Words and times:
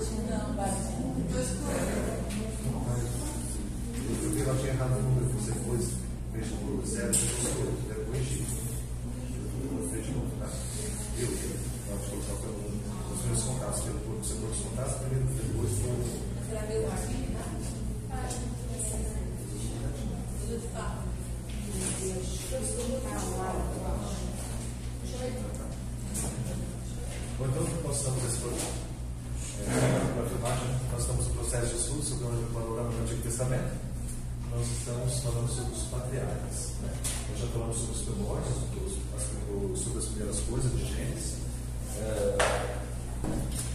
Não. 0.00 0.56
Dois 1.30 1.48
Porque 4.22 4.40
ela 4.40 4.58
tinha 4.58 4.72
errado 4.72 4.96
o 4.96 5.02
número, 5.02 5.26
você 5.28 5.52
por 6.56 6.86
zero, 6.86 7.12
depois 7.12 7.76
depois 7.86 8.24
X. 8.24 8.46
Fez 9.90 10.06
de 10.06 10.12
novo, 10.12 10.30
tá? 10.40 10.48
Eu, 11.18 11.28
pode 11.86 12.02
colocar 12.08 12.36
pelo, 12.40 12.64
os 13.12 13.20
meus 13.26 13.42
contatos, 13.42 13.80
pelo 13.82 14.00
corpo, 14.00 14.24
você 14.24 14.34
pôs 14.36 14.56
os 14.56 14.62
depois? 15.36 15.72
Tudo 20.40 20.56
de 20.60 20.68
fato. 20.68 21.10
Bom, 27.38 27.46
então, 27.46 27.62
projeto. 28.40 28.80
É, 28.86 28.89
Testamento. 33.40 33.72
Nós 34.50 34.66
estamos 34.66 35.20
falando 35.20 35.48
sobre 35.48 35.72
os 35.72 35.82
patriarcas. 35.84 36.72
Né? 36.82 36.92
Nós 37.30 37.38
já 37.40 37.46
falamos 37.46 37.76
sobre 37.78 37.92
os 37.96 38.02
primórdios, 38.02 38.56
os- 38.76 39.80
sobre 39.80 39.98
as 39.98 40.04
primeiras 40.06 40.40
coisas 40.40 40.72
de 40.72 40.84
Gênesis. 40.84 41.34
É, 41.96 42.36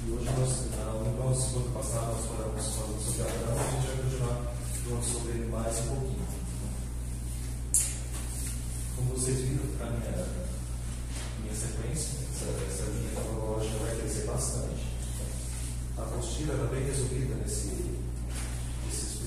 e 0.06 0.12
hoje, 0.12 0.26
nós, 0.38 0.70
na- 0.70 1.36
segundo 1.36 1.74
passado, 1.74 2.14
nós 2.14 2.26
falamos 2.26 2.76
falando 2.76 3.02
sobre 3.04 3.22
Abraão, 3.24 3.58
a 3.58 3.72
gente 3.72 3.88
vai 3.88 3.98
continuar 4.06 4.54
falando 4.86 5.04
sobre 5.12 5.32
ele 5.32 5.50
mais 5.50 5.80
um 5.80 5.88
pouquinho. 5.96 6.28
Como 8.96 9.10
vocês 9.18 9.40
viram, 9.40 9.64
a 9.82 9.90
minha, 9.90 10.28
minha 11.42 11.56
sequência, 11.56 12.20
essa, 12.22 12.46
essa 12.70 12.92
linha 12.92 13.10
cronológica 13.20 13.78
vai 13.80 13.96
crescer 13.96 14.26
bastante. 14.28 14.86
A 15.98 16.02
apostila 16.04 16.54
era 16.54 16.66
bem 16.68 16.84
resumida 16.86 17.34
nesse, 17.42 18.05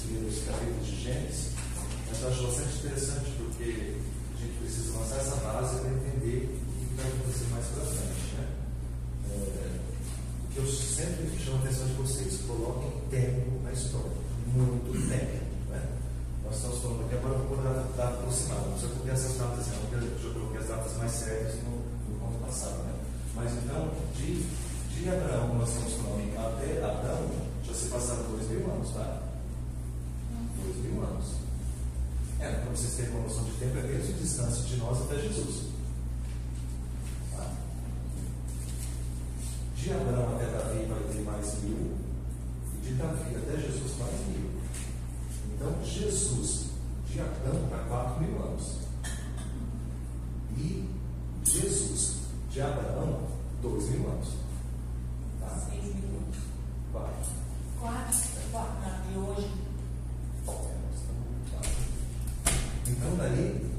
primeiros 0.09 0.41
capítulos 0.45 0.87
de 0.87 1.03
Gênesis, 1.05 1.53
mas 2.09 2.23
eu 2.23 2.29
acho 2.29 2.43
bastante 2.47 2.79
interessante 2.79 3.31
porque 3.37 3.97
a 4.33 4.41
gente 4.41 4.59
precisa 4.61 4.99
lançar 4.99 5.17
essa 5.17 5.37
base 5.37 5.81
para 5.81 5.91
entender 5.91 6.49
o 6.49 6.89
que 6.89 6.95
vai 6.97 7.07
acontecer 7.07 7.47
mais 7.53 7.67
para 7.67 7.85
frente. 7.85 8.35
Né? 8.35 8.49
É, 9.29 9.79
o 10.45 10.53
que 10.53 10.59
eu 10.59 10.67
sempre 10.67 11.39
chamo 11.39 11.59
a 11.59 11.61
atenção 11.61 11.87
de 11.87 11.93
vocês, 11.93 12.41
coloquem 12.47 12.91
tempo 13.11 13.61
na 13.63 13.73
história, 13.73 14.13
muito 14.47 14.93
tempo. 15.09 15.45
Né? 15.69 15.83
Nós 16.45 16.57
estamos 16.57 16.79
falando 16.81 17.05
aqui 17.05 17.15
agora, 17.15 17.39
dar 17.63 17.93
data 17.97 18.15
aproximada, 18.15 18.61
não 18.63 18.79
precisa 18.79 19.13
essas 19.13 19.37
datas, 19.37 19.67
não, 19.69 19.79
porque 19.79 19.95
eu 19.97 20.23
já 20.23 20.33
coloquei 20.33 20.61
as 20.61 20.69
datas 20.69 20.97
mais 20.97 21.13
certas 21.13 21.55
no, 21.65 22.17
no 22.17 22.27
ano 22.27 22.39
passado. 22.47 22.79
Né? 22.85 22.95
Mas 23.35 23.53
então, 23.53 23.93
de, 24.17 24.43
de 24.43 25.09
Abraão, 25.11 25.55
nós 25.55 25.69
estamos 25.69 25.93
falando 25.93 26.33
até 26.39 26.83
Abraão, 26.83 27.31
já 27.63 27.75
se 27.75 27.89
passaram 27.89 28.23
dois 28.31 28.49
mil 28.49 28.65
anos, 28.73 28.91
tá? 28.95 29.28
Dois 30.63 30.77
mil 30.77 31.03
anos. 31.03 31.39
É, 32.41 32.53
para 32.53 32.71
vocês 32.71 32.95
terem 32.95 33.11
uma 33.11 33.23
noção 33.23 33.45
de 33.45 33.53
tempo, 33.53 33.79
é 33.79 33.81
a 33.81 33.85
mesma 33.85 34.13
distância 34.15 34.63
de 34.63 34.77
nós 34.77 35.03
até 35.03 35.17
Jesus. 35.17 35.65
Tá? 37.37 37.53
De 39.77 39.93
Abraão 39.93 40.37
até 40.37 40.47
Davi 40.47 40.87
vai 40.87 41.01
ter 41.13 41.23
mais 41.23 41.63
mil, 41.63 41.97
e 42.75 42.87
de 42.87 42.95
Davi 42.95 43.37
até 43.37 43.61
Jesus 43.61 43.99
mais 43.99 44.27
mil. 44.29 44.51
Então, 45.55 45.75
Jesus, 45.85 46.67
de 47.11 47.21
Adão 47.21 47.69
para 47.69 47.85
4 47.85 48.23
mil 48.23 48.41
anos. 48.41 48.79
E 50.57 50.89
Jesus, 51.45 52.19
de 52.53 52.61
Abraão, 52.61 53.21
2 53.63 53.91
mil 53.91 54.09
anos. 54.11 54.29
Tá? 55.41 55.49
Seis 55.69 55.85
minutos. 55.85 56.39
4. 56.93 57.11
Quatro. 57.81 58.19
Quatro. 58.53 58.75
Não, 58.81 59.25
de 59.25 59.31
hoje. 59.31 59.51
Então, 62.87 63.17
daí, 63.17 63.71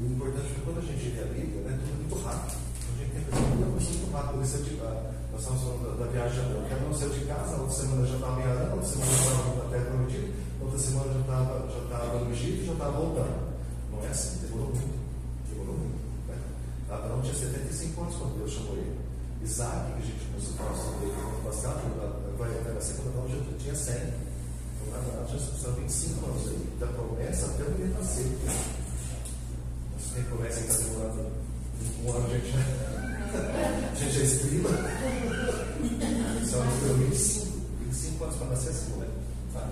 o 0.00 0.06
importante 0.06 0.46
é 0.46 0.54
que 0.54 0.60
quando 0.62 0.78
a 0.78 0.80
gente 0.80 1.08
lê 1.10 1.22
a 1.22 1.26
Bíblia, 1.26 1.60
né, 1.62 1.78
tudo 1.78 1.98
muito 1.98 2.24
rápido. 2.24 2.56
A 2.56 2.98
gente 2.98 3.12
tem 3.12 3.24
que 3.24 3.30
fazer 3.30 3.46
muita 3.46 3.70
coisa 3.70 3.90
muito 3.90 4.12
rápido. 4.12 4.40
Nesse 4.40 4.56
atividade. 4.56 5.00
Nós 5.30 5.40
estamos 5.40 5.62
falando 5.62 5.98
da, 5.98 6.04
da 6.04 6.10
viagem 6.10 6.34
de 6.34 6.46
Abraão. 6.46 6.68
Cada 6.68 6.86
um 6.86 6.94
saiu 6.94 7.10
de 7.10 7.24
casa, 7.26 7.56
outra 7.70 7.84
semana 7.86 8.06
já 8.06 8.14
estava 8.16 8.40
em 8.40 8.44
Arã, 8.44 8.72
outra 8.72 8.88
semana 8.88 9.12
já 9.12 9.22
estava 9.22 9.54
na 9.54 9.70
Terra 9.70 9.84
Prometida, 9.84 10.32
outra 10.60 10.78
semana 10.78 11.12
já 11.12 11.20
estava, 11.20 11.68
já 11.70 11.78
estava 11.78 12.18
no 12.18 12.30
Egito, 12.32 12.66
já 12.66 12.72
estava 12.72 12.92
voltando. 12.98 13.50
Não 13.92 14.04
é 14.04 14.08
assim, 14.08 14.38
demorou 14.42 14.74
muito. 14.74 14.98
Demorou 15.48 15.76
muito. 15.78 16.00
Né? 16.28 16.34
Abraão 16.90 17.22
tinha 17.22 17.34
75 17.34 18.00
anos 18.02 18.16
quando 18.16 18.38
Deus 18.38 18.50
chamou 18.50 18.74
ele. 18.74 18.98
Isaac, 19.42 19.92
que 19.92 20.02
a 20.02 20.04
gente 20.04 20.24
começou 20.26 20.52
a 20.52 20.56
falar 20.58 20.76
sobre 20.76 21.06
ele 21.06 21.16
no 21.16 21.42
passado, 21.44 21.80
vai 22.36 22.50
até 22.50 22.72
na 22.72 22.80
segunda 22.80 23.10
mão, 23.16 23.28
já 23.28 23.38
tinha 23.58 23.74
100. 23.74 23.94
Então, 23.94 25.02
verdade, 25.02 25.32
já 25.32 25.38
são 25.38 25.72
25 25.74 26.26
anos 26.26 26.48
aí. 26.48 26.76
Da 26.80 26.86
promessa 26.88 27.46
até 27.46 27.62
o 27.62 27.70
menino 27.70 27.94
nascer. 27.98 28.26
Mas 29.94 30.10
tem 30.12 30.24
promessa 30.24 30.60
que 30.60 30.70
está 30.70 30.84
demorando 30.84 31.30
um 32.04 32.12
ano, 32.12 32.26
a 32.26 32.34
gente, 32.34 32.52
a 33.90 33.94
gente 33.94 34.12
já 34.12 34.22
estriba. 34.24 34.70
São 36.50 36.62
25, 36.98 37.49
25 38.20 38.24
anos 38.24 38.36
para 38.36 38.46
nascer 38.48 38.68
assim, 38.70 38.92
né? 38.98 39.08
Tá? 39.52 39.70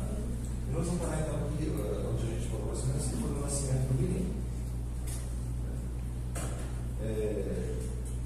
E 0.69 0.73
nós 0.73 0.87
vamos 0.87 1.01
parar 1.01 1.21
então 1.21 1.35
aqui, 1.37 1.67
eh, 1.67 2.09
onde 2.09 2.23
a 2.23 2.35
gente 2.35 2.49
falou 2.49 2.67
mais 2.67 2.81
ou 2.81 2.87
menos, 2.87 3.05
foi 3.05 3.31
o 3.31 3.41
nascimento 3.41 3.89
do 3.89 4.03
menino. 4.03 4.35
É, 7.03 7.75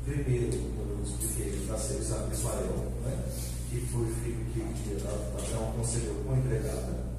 primeiro, 0.05 0.59
quando 0.77 0.91
eu 0.91 1.05
expliquei, 1.05 1.67
nasceu 1.69 1.99
Ismael, 2.01 2.93
né? 3.05 3.25
que 3.71 3.81
foi 3.81 4.03
o 4.03 4.15
filho 4.23 4.45
que, 4.53 4.61
que 4.61 4.97
Abraão 5.07 5.71
aconselhou 5.71 6.15
com 6.25 6.35
a 6.35 6.39
empregada. 6.39 7.13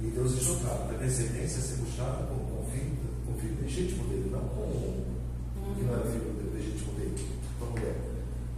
E 0.00 0.06
Deus 0.06 0.32
deixou 0.32 0.56
claro 0.56 0.90
a 0.90 0.98
descendência 0.98 1.58
ia 1.58 1.62
ser 1.62 1.76
puxada 1.76 2.26
com, 2.26 2.34
o 2.34 2.66
filho, 2.72 2.96
com 3.26 3.34
filho 3.38 3.56
legítimo 3.62 4.08
dele, 4.08 4.30
não 4.32 4.40
com 4.48 4.62
o 4.62 5.74
que 5.76 5.84
não 5.84 5.94
era 5.94 6.10
filho 6.10 6.50
legítimo 6.52 6.92
dele, 6.94 7.28
com 7.58 7.66
a 7.66 7.70
mulher. 7.70 7.96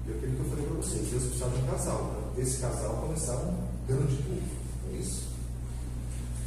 E 0.06 0.11
aquilo 0.11 0.33
que 0.37 0.41
eu 0.41 0.51
falei 0.51 0.66
para 0.66 0.77
vocês, 0.77 1.11
Deus 1.11 1.25
precisava 1.25 1.56
de 1.56 1.62
um 1.62 1.66
casal, 1.66 1.99
para 1.99 2.43
desse 2.43 2.61
casal 2.61 2.97
começar 2.97 3.37
um 3.37 3.64
grande 3.87 4.17
povo. 4.17 4.41
É 4.93 4.97
isso. 4.97 5.25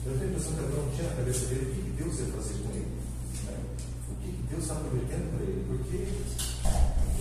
Eu 0.06 0.14
tenho 0.14 0.24
a 0.24 0.28
impressão 0.30 0.54
que 0.54 0.64
Abraão 0.64 0.90
tinha 0.96 1.10
na 1.10 1.16
cabeça 1.16 1.46
dele 1.48 1.72
o 1.72 1.76
que 1.76 2.04
Deus 2.04 2.20
ia 2.20 2.26
fazer 2.26 2.54
com 2.64 2.70
ele. 2.72 2.92
né? 3.46 3.58
O 4.10 4.16
que 4.22 4.32
Deus 4.50 4.62
estava 4.62 4.80
prometendo 4.82 5.28
para 5.36 5.44
ele. 5.44 5.66
Porque 5.68 5.98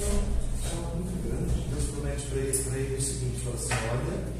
é 0.01 0.77
algo 0.77 0.97
muito 0.97 1.17
grande. 1.27 1.69
Deus 1.69 1.85
promete 1.91 2.27
para 2.27 2.39
ele, 2.39 2.87
ele 2.87 2.97
o 2.97 3.03
seguinte: 3.03 3.45
fala 3.45 3.57
assim, 3.57 3.75
olha, 3.91 4.37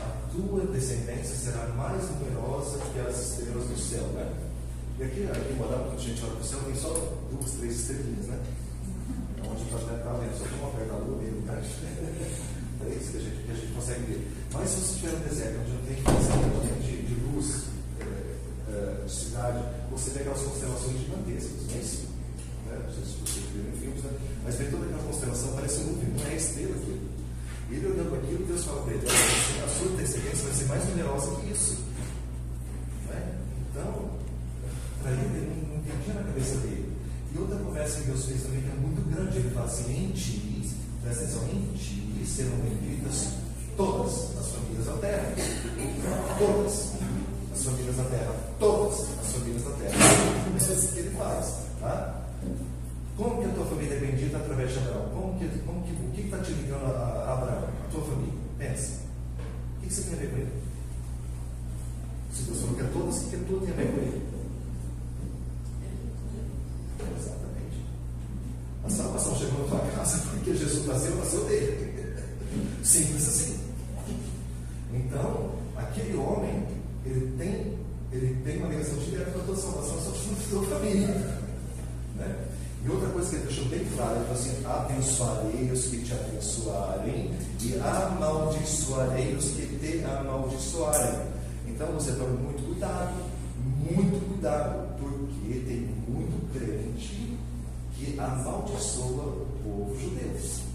a 0.00 0.10
tua 0.32 0.66
descendência 0.72 1.34
será 1.36 1.66
mais 1.74 2.10
numerosa 2.10 2.78
que 2.92 3.00
as 3.00 3.18
estrelas 3.18 3.66
do 3.68 3.78
céu. 3.78 4.06
Né? 4.14 4.32
E 4.98 5.02
aqui, 5.02 5.24
aqui 5.24 5.54
morar, 5.54 5.78
quando 5.78 5.98
a 5.98 6.02
gente 6.02 6.22
olha 6.22 6.32
para 6.32 6.40
o 6.40 6.44
céu, 6.44 6.60
tem 6.60 6.74
só 6.76 6.92
duas, 7.30 7.50
três 7.52 7.80
estrelinhas, 7.80 8.26
né? 8.26 8.38
Onde 9.42 9.62
está 9.62 9.78
está 9.78 10.12
vendo, 10.12 10.38
só 10.38 10.44
tem 10.44 10.58
uma 10.60 10.70
perto 10.70 10.88
da 10.88 10.98
lua 10.98 11.22
mesmo, 11.22 11.42
tá? 11.42 11.60
Que 12.80 13.16
a, 13.16 13.20
gente, 13.20 13.44
que 13.44 13.52
a 13.52 13.54
gente 13.54 13.72
consegue 13.74 14.00
ver. 14.06 14.28
Mas 14.52 14.70
se 14.70 14.80
você 14.80 14.94
estiver 14.94 15.12
no 15.12 15.28
deserto, 15.28 15.60
onde 15.60 15.72
não 15.72 15.82
tem 15.84 16.02
conhecimento 16.02 16.82
de, 16.82 17.02
de 17.02 17.14
luz, 17.28 17.64
é, 18.00 18.72
é, 18.72 19.04
de 19.04 19.12
cidade, 19.12 19.64
você 19.90 20.10
vê 20.10 20.20
aquelas 20.20 20.42
constelações 20.42 20.98
gigantescas, 20.98 21.66
não 21.68 21.74
é 21.74 21.78
isso? 21.78 22.08
Né? 22.66 22.78
Não 22.86 22.94
sei 22.94 23.04
se 23.04 23.14
vocês 23.20 23.44
viram 23.52 23.68
em 23.68 23.76
filmes, 23.76 24.02
né? 24.04 24.10
Mas 24.44 24.54
vê 24.56 24.64
toda 24.64 24.86
aquela 24.86 25.02
constelação, 25.02 25.52
parece 25.54 25.80
um 25.80 25.92
não 25.92 26.26
é 26.26 26.36
estrela 26.36 26.74
aquilo. 26.76 27.00
E 27.70 27.74
ele 27.74 27.86
olhando 27.86 28.14
aquilo, 28.16 28.46
Deus 28.46 28.64
fala 28.64 28.82
para 28.82 28.94
ele: 28.94 29.06
"Olha, 29.06 29.64
a 29.64 29.68
sua 29.68 29.96
descendência 29.96 30.44
vai 30.44 30.54
ser 30.54 30.64
mais 30.64 30.88
numerosa 30.88 31.36
que 31.36 31.52
isso. 31.52 31.78
Né? 33.08 33.38
Então, 33.70 34.10
para 35.02 35.12
ele, 35.12 35.46
não 35.46 35.70
não 35.70 35.76
entendia 35.78 36.14
na 36.14 36.24
cabeça 36.24 36.56
dele. 36.56 36.92
E 37.34 37.38
outra 37.38 37.56
conversa 37.58 38.00
que 38.00 38.06
Deus 38.06 38.24
fez 38.24 38.42
também, 38.42 38.62
que 38.62 38.70
é 38.70 38.74
muito 38.74 39.02
grande, 39.14 39.38
ele 39.38 39.50
fala 39.50 39.66
assim: 39.66 39.92
em 39.92 40.10
ti, 40.12 40.50
presta 41.02 41.24
atenção, 41.24 41.48
ti 41.76 42.24
serão 42.26 42.56
benditas 42.58 43.28
todas 43.76 44.38
as 44.38 44.48
famílias 44.48 44.86
da 44.86 44.92
terra. 44.94 45.34
Todas 46.38 46.92
as 47.52 47.64
famílias 47.64 47.96
da 47.96 48.04
terra. 48.04 48.34
Todas 48.58 49.00
as 49.20 49.32
famílias 49.32 49.64
da 49.64 49.70
terra. 49.70 49.94
É 50.54 50.56
isso 50.56 50.92
que 50.92 50.98
ele 51.00 51.10
faz. 51.16 51.56
Tá? 51.80 52.20
Como 53.16 53.42
que 53.42 53.50
a 53.50 53.54
tua 53.54 53.66
família 53.66 53.94
é 53.94 54.00
bendita 54.00 54.36
através 54.36 54.72
de 54.72 54.78
Abraão? 54.78 55.08
Como 55.12 55.38
que, 55.38 55.58
como 55.60 55.82
que, 55.82 55.92
o 55.92 56.10
que 56.12 56.20
está 56.22 56.38
te 56.38 56.52
ligando 56.52 56.84
a, 56.84 56.88
a 56.88 57.32
Abraão? 57.34 57.68
A 57.86 57.90
tua 57.90 58.02
família? 58.02 58.34
Pensa. 58.58 59.00
O 59.76 59.80
que, 59.80 59.88
que 59.88 59.94
você 59.94 60.02
tem 60.02 60.12
a 60.14 60.16
ver 60.16 60.30
com 60.30 60.36
ele? 60.36 60.52
Se 62.32 62.42
Deus 62.44 62.60
falou 62.60 62.76
que 62.76 62.82
é 62.82 62.84
todas, 62.84 63.16
o 63.16 63.24
que, 63.24 63.36
que 63.36 63.44
tudo 63.44 63.66
tem 63.66 63.74
a 63.74 63.76
ver 63.76 63.90
com 63.92 63.98
ele? 63.98 64.29
Porque 70.80 70.86
Jesus 70.86 70.86
nasceu, 70.86 71.16
nasceu 71.16 71.44
dele. 71.44 71.90
Simples 72.82 73.28
assim. 73.28 73.60
Então, 74.92 75.50
aquele 75.76 76.16
homem, 76.16 76.66
ele 77.04 77.32
tem, 77.38 77.78
ele 78.12 78.42
tem 78.44 78.58
uma 78.58 78.68
ligação 78.68 78.98
direta 78.98 79.30
com 79.30 79.40
a 79.40 79.44
tua 79.44 79.56
salvação, 79.56 80.00
só 80.00 80.10
que 80.10 80.50
tua 80.50 80.62
família. 80.64 81.08
Né? 82.16 82.36
E 82.84 82.88
outra 82.88 83.10
coisa 83.10 83.28
que 83.28 83.36
ele 83.36 83.44
deixou 83.44 83.64
bem 83.66 83.86
claro, 83.94 84.16
ele 84.16 84.24
falou 84.24 84.40
assim: 84.40 84.64
abençoarei 84.64 85.70
os 85.70 85.86
que 85.86 85.98
te 85.98 86.12
abençoarem, 86.14 87.30
e 87.60 87.78
amaldiçoarei 87.78 89.34
os 89.34 89.50
que 89.50 89.66
te 89.66 90.04
amaldiçoarem. 90.04 91.20
Então 91.68 91.86
você 91.92 92.12
tome 92.12 92.36
muito 92.38 92.66
cuidado, 92.66 93.14
muito 93.78 94.28
cuidado, 94.28 94.98
porque 94.98 95.60
tem 95.60 95.88
muito 96.08 96.52
crente 96.52 97.38
que 97.94 98.18
amaldiçoa 98.18 99.24
o 99.24 99.46
povo 99.62 100.00
judeu. 100.00 100.69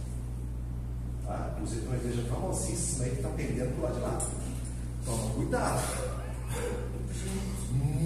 Tá? 1.25 1.51
Inclusive 1.56 1.88
uma 1.88 1.95
igreja 1.95 2.24
famosíssima 2.30 3.06
aí 3.06 3.12
que 3.12 3.18
está 3.18 3.30
pendendo 3.30 3.80
para 3.80 3.89
lado 3.89 3.95
de 3.95 4.01
lá. 4.01 4.22
Toma 5.06 5.33
cuidado. 5.33 5.81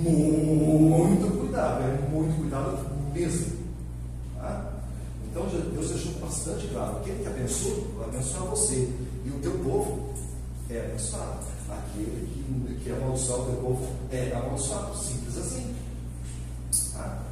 Muito 0.01 1.39
cuidado, 1.39 1.83
é 1.83 2.10
muito 2.10 2.38
cuidado 2.38 2.77
mesmo. 3.13 3.57
Tá? 4.38 4.74
Então 5.30 5.45
Deus 5.48 5.89
deixou 5.89 6.13
bastante 6.13 6.68
claro: 6.68 6.98
aquele 6.98 7.24
que 7.24 7.27
abençoa, 7.27 7.83
vai 7.98 8.10
abençoar 8.10 8.44
você. 8.45 8.89
E 9.25 9.30
o 9.30 9.39
teu 9.42 9.60
povo 9.60 10.13
é 10.69 10.80
abençoado. 10.80 11.39
Aquele 11.69 12.27
que, 12.33 12.83
que 12.83 12.92
amaldiçoa 12.92 13.42
o 13.42 13.45
teu 13.45 13.56
povo 13.56 13.88
é 14.12 14.33
amaldiçoado. 14.33 14.98
Simples 14.98 15.38
assim. 15.38 15.75
Tá? 16.94 17.24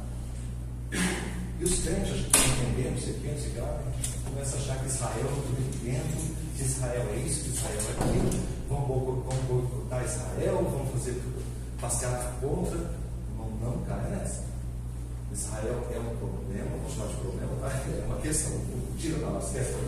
E 1.58 1.64
os 1.64 1.80
crentes, 1.80 2.12
a 2.12 2.16
gente 2.16 2.30
não 2.36 2.68
entendemos 2.68 3.02
isso 3.02 3.10
aqui, 3.10 3.34
isso 3.36 3.46
aqui, 3.48 4.30
começa 4.30 4.56
a 4.56 4.58
achar 4.60 4.78
que 4.78 4.86
Israel 4.86 5.14
é 5.16 5.42
tudo 5.42 5.84
dentro, 5.84 6.34
que 6.56 6.62
Israel 6.62 7.06
é 7.10 7.16
isso, 7.16 7.44
que 7.44 7.50
Israel 7.50 7.78
é 7.78 8.04
aquilo, 8.04 8.30
vamos 8.68 9.44
boicotar 9.48 10.04
Israel, 10.04 10.68
vamos 10.70 10.92
fazer 10.92 11.20
passear 11.80 12.36
contra. 12.40 12.78
Não, 13.36 13.50
não 13.60 13.84
caia 13.84 14.08
nessa. 14.08 14.44
Israel 15.32 15.84
é 15.92 15.98
um 15.98 16.16
problema, 16.16 16.70
vou 16.80 16.90
chamar 16.90 17.08
de 17.08 17.14
problema, 17.16 17.52
tá? 17.60 17.68
é 17.68 18.04
uma 18.06 18.16
questão, 18.20 18.52
tira 18.98 19.18
da 19.18 19.26
nossa 19.26 19.58
questão, 19.58 19.80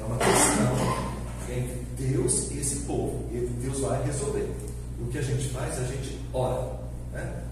é 0.00 0.04
uma 0.04 0.16
questão 0.16 1.16
entre 1.48 1.86
Deus 1.98 2.50
e 2.50 2.58
esse 2.58 2.76
povo, 2.86 3.28
e 3.32 3.46
Deus 3.62 3.80
vai 3.80 4.02
resolver. 4.04 4.48
O 5.00 5.06
que 5.08 5.18
a 5.18 5.22
gente 5.22 5.48
faz, 5.50 5.78
a 5.78 5.84
gente 5.84 6.18
ora, 6.32 6.72
né? 7.12 7.42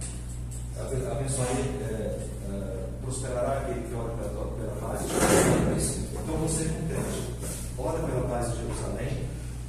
abençoar 0.81 1.49
é, 1.49 2.19
é, 2.50 2.88
prosperará 3.03 3.59
aquele 3.59 3.87
que 3.87 3.94
ora 3.94 4.11
pela, 4.15 4.47
pela 4.47 4.76
paz 4.81 5.03
de 5.03 5.09
Jerusalém. 5.09 6.09
Então 6.12 6.37
você 6.37 6.64
entende. 6.64 7.35
Ora 7.76 7.99
pela 7.99 8.29
paz 8.29 8.50
de 8.50 8.56
Jerusalém, 8.56 9.25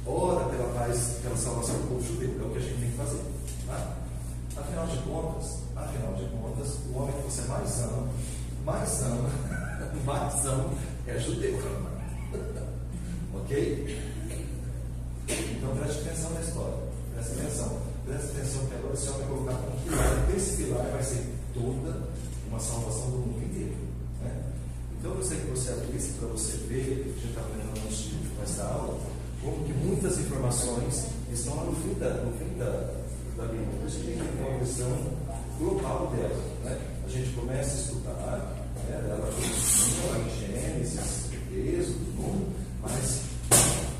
ora 0.06 0.44
paz, 0.96 1.18
pela 1.22 1.36
salvação 1.36 1.74
do 1.76 1.88
povo 1.88 2.06
judeu. 2.06 2.40
É 2.40 2.46
o 2.46 2.50
que 2.50 2.58
a 2.58 2.60
gente 2.60 2.80
tem 2.80 2.90
que 2.90 2.96
fazer. 2.96 3.20
Tá? 3.66 3.96
Afinal 4.56 4.86
de 4.86 4.96
contas, 4.98 5.58
afinal 5.76 6.14
de 6.14 6.24
contas, 6.28 6.78
o 6.90 6.98
homem 6.98 7.14
que 7.16 7.22
você 7.22 7.42
mais 7.42 7.80
ama, 7.82 8.08
mais 8.64 9.02
ama, 9.02 9.30
mais 10.04 10.46
ama 10.46 10.70
é 11.06 11.18
judeu. 11.18 11.58
ok? 13.34 14.02
Então 15.28 15.76
preste 15.76 16.00
atenção 16.00 16.30
na 16.30 16.40
história. 16.40 16.78
Preste 17.14 17.32
atenção. 17.32 17.78
Preste 18.06 18.26
atenção 18.30 18.66
que 18.66 18.74
agora 18.74 18.94
o 18.94 18.96
Senhor 18.96 19.18
vai 19.18 19.28
colocar 19.28 19.52
um 19.52 19.82
pilar. 19.82 20.36
Esse 20.36 20.56
pilar 20.56 20.86
vai 20.90 21.02
ser 21.02 21.26
toda 21.52 22.08
uma 22.48 22.60
salvação 22.60 23.10
do 23.10 23.18
mundo 23.18 23.44
inteiro. 23.44 23.76
Né? 24.22 24.42
Então 24.98 25.14
eu 25.14 25.22
sei 25.22 25.38
que 25.38 25.50
você 25.50 25.70
abrisse 25.72 26.12
para 26.12 26.28
você 26.28 26.56
ver, 26.68 27.02
a 27.04 27.20
gente 27.20 27.28
está 27.28 27.40
aprendendo 27.40 27.80
antes 27.84 28.12
nessa 28.38 28.62
aula, 28.64 28.98
como 29.46 29.64
que 29.64 29.72
muitas 29.74 30.18
informações 30.18 31.06
estão 31.32 31.54
no 31.66 31.72
fim 31.76 31.94
da, 32.00 32.10
no 32.14 32.32
fim 32.32 32.58
da, 32.58 32.66
da. 33.36 33.46
Por 33.46 33.86
isso 33.86 34.00
que 34.00 34.06
tem 34.06 34.18
que 34.18 34.36
ter 34.36 34.42
uma 34.42 34.58
visão 34.58 34.90
global 35.60 36.12
dela. 36.16 36.42
Né? 36.64 36.78
A 37.06 37.08
gente 37.08 37.30
começa 37.30 37.70
a 37.70 37.80
estudar, 37.80 38.66
né? 38.88 39.06
ela 39.08 39.30
em 40.18 40.40
Gênesis, 40.40 41.30
Êxodo, 41.54 42.52
mas 42.82 43.20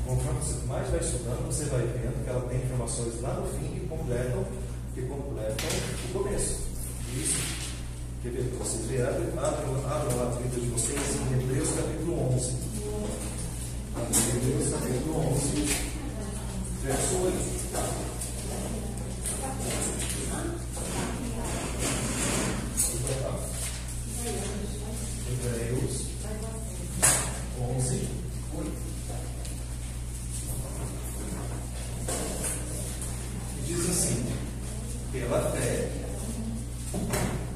conforme 0.05 0.39
você 0.41 0.65
mais 0.67 0.89
vai 0.89 0.99
estudando, 0.99 1.47
você 1.47 1.65
vai 1.65 1.81
vendo 1.81 2.23
que 2.25 2.29
ela 2.29 2.41
tem 2.49 2.57
informações 2.57 3.21
lá 3.21 3.33
no 3.35 3.47
fim 3.57 3.67
que 3.73 3.87
completam, 3.87 4.43
que 4.93 5.01
completam 5.03 5.69
o 6.09 6.13
começo. 6.13 6.67
Isso 7.15 7.57
Quer 8.23 8.31
ver 8.31 8.49
para 8.49 8.65
vocês 8.65 8.85
verem? 8.87 9.05
Abram, 9.37 9.73
lá 9.85 10.23
a 10.23 10.35
Bíblia 10.41 10.59
de 10.59 10.69
vocês 10.71 10.99
em 10.99 11.33
Hebreus 11.39 11.69
capítulo 11.69 12.33
11. 12.35 12.67
Hebreus 13.97 14.69
capítulo 14.69 15.33
11, 15.33 15.41
verso 16.83 17.15
8. 17.15 17.57
Hebreus 25.31 25.95
11, 27.59 28.07
8. 28.55 28.71
Diz 33.65 33.89
assim: 33.89 34.25
pela 35.11 35.51
fé, 35.51 35.89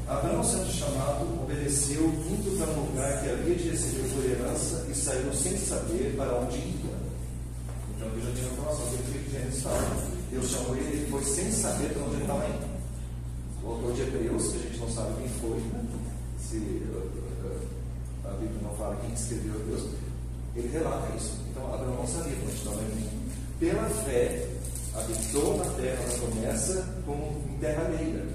Abraão, 0.07 0.43
sendo 0.43 0.71
chamado, 0.71 1.41
obedeceu, 1.41 2.03
indo 2.03 2.57
para 2.57 2.71
um 2.71 2.85
lugar 2.87 3.21
que 3.21 3.29
havia 3.29 3.55
de 3.55 3.69
receber 3.69 4.09
por 4.09 4.25
herança 4.25 4.85
e 4.89 4.93
saiu 4.93 5.33
sem 5.33 5.57
saber 5.57 6.13
para 6.17 6.37
onde 6.37 6.57
ia. 6.57 7.11
Então, 7.95 8.07
eu 8.09 8.21
já 8.21 8.31
tinha 8.33 8.51
informação 8.51 8.85
do 8.87 9.03
que 9.03 9.31
Gênesis 9.31 9.63
fala. 9.63 9.97
Deus 10.29 10.49
chamou 10.49 10.75
ele 10.75 11.07
e 11.07 11.09
foi 11.09 11.23
sem 11.23 11.51
saber 11.51 11.93
para 11.93 12.03
onde 12.03 12.15
ele 12.15 12.21
estava 12.23 12.45
indo. 12.45 12.71
O 13.63 13.69
autor 13.69 13.93
de 13.93 14.01
Hebreus, 14.01 14.51
que 14.51 14.57
a 14.57 14.61
gente 14.61 14.79
não 14.79 14.89
sabe 14.89 15.13
quem 15.17 15.29
foi, 15.39 15.63
se 16.39 16.57
a 18.25 18.29
Bíblia 18.31 18.61
não 18.63 18.75
fala 18.75 18.97
quem 18.97 19.13
escreveu 19.13 19.59
Deus, 19.67 19.89
ele 20.55 20.67
relata 20.73 21.15
isso. 21.15 21.37
Então, 21.49 21.73
Abraão 21.73 21.95
não 21.95 22.07
sabia 22.07 22.35
para 22.35 22.45
onde 22.45 22.55
estava 22.55 22.81
indo. 22.81 23.31
Pela 23.59 23.89
fé, 24.03 24.47
habitou 24.95 25.57
na 25.57 25.65
terra 25.75 26.03
da 26.03 26.17
promessa 26.17 26.85
como 27.05 27.43
em 27.49 27.57
terra 27.59 27.85
alheia, 27.85 28.25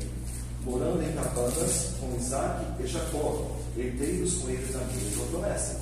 morando 0.64 1.02
em 1.02 1.12
cabanas 1.12 1.90
com 2.00 2.16
Isaac 2.16 2.64
e 2.82 2.86
Jacó, 2.86 3.56
herdeiros 3.76 4.34
com 4.34 4.48
eles 4.50 4.72
da 4.72 4.80
mesma 4.80 5.24
promessa. 5.30 5.80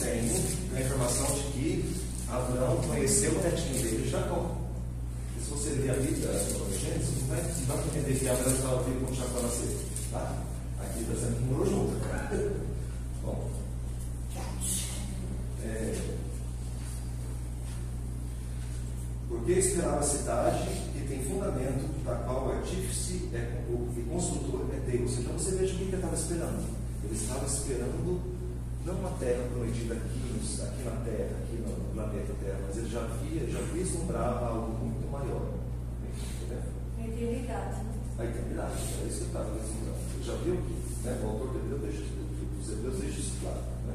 Tenho 0.00 0.34
a 0.74 0.80
informação 0.80 1.26
de 1.34 1.42
que 1.52 1.94
Abraão 2.28 2.76
conheceu 2.82 3.32
o 3.32 3.42
netinho 3.42 3.82
dele, 3.82 4.10
Jacó. 4.10 4.56
E 5.36 5.42
se 5.42 5.50
você 5.50 5.70
ler 5.70 5.90
a 5.90 5.94
Bíblia, 5.94 6.32
Gênesis, 6.78 7.20
não 7.20 7.76
vai, 7.76 7.86
entender 7.86 8.18
que 8.18 8.28
Abraão 8.28 8.54
estava 8.54 8.82
vivo 8.82 9.06
quando 9.06 9.16
Jacó 9.16 9.40
nasceu. 9.40 9.78
Tá? 10.12 10.42
Aqui 10.80 11.00
está 11.00 11.14
sendo 11.14 11.36
que 11.36 11.44
morou 11.44 11.66
junto. 11.66 11.96
Bom. 13.22 13.50
É, 15.64 15.98
porque 19.28 19.52
esperava 19.52 19.98
a 19.98 20.02
cidade 20.02 20.68
que 20.92 21.06
tem 21.08 21.24
fundamento, 21.24 22.04
da 22.04 22.14
qual 22.16 22.46
o 22.46 22.52
artífice 22.52 23.28
é, 23.32 23.62
o, 23.68 23.88
e 23.96 24.02
construtor 24.02 24.66
é 24.72 24.90
Deus. 24.90 25.18
Então 25.18 25.32
você 25.32 25.56
veja 25.56 25.74
o 25.74 25.76
que 25.76 25.82
ele 25.84 25.96
estava 25.96 26.14
esperando. 26.14 26.64
Ele 27.04 27.14
estava 27.14 27.46
esperando 27.46 28.35
não 28.86 28.94
uma 28.94 29.10
terra 29.18 29.42
prometida 29.50 29.94
aqui, 29.94 30.22
aqui 30.62 30.82
na 30.84 30.96
terra, 31.02 31.34
aqui 31.42 31.56
no 31.58 31.92
planeta 31.92 32.32
Terra, 32.40 32.58
mas 32.68 32.76
ele 32.76 32.88
já 32.88 33.00
via, 33.18 33.50
já 33.50 33.58
vislumbrava 33.74 34.46
algo 34.46 34.78
muito 34.78 35.10
maior. 35.10 35.50
A 36.96 37.04
eternidade. 37.04 37.82
A 38.16 38.24
eternidade, 38.24 38.74
é 39.02 39.08
isso 39.08 39.18
que 39.18 39.22
eu 39.22 39.26
estava 39.26 39.50
vislumbrando. 39.50 39.98
Ele 40.14 40.24
já 40.24 40.34
viu 40.36 40.56
que 40.62 41.02
né, 41.02 41.20
o 41.20 41.26
autor 41.26 41.52
de 41.52 41.68
Deus 41.68 41.80
deixa, 41.82 42.02
dos 42.56 42.72
Hebreus 42.72 42.98
deixa 43.00 43.18
isso 43.18 43.32
claro. 43.42 43.58
Né? 43.88 43.94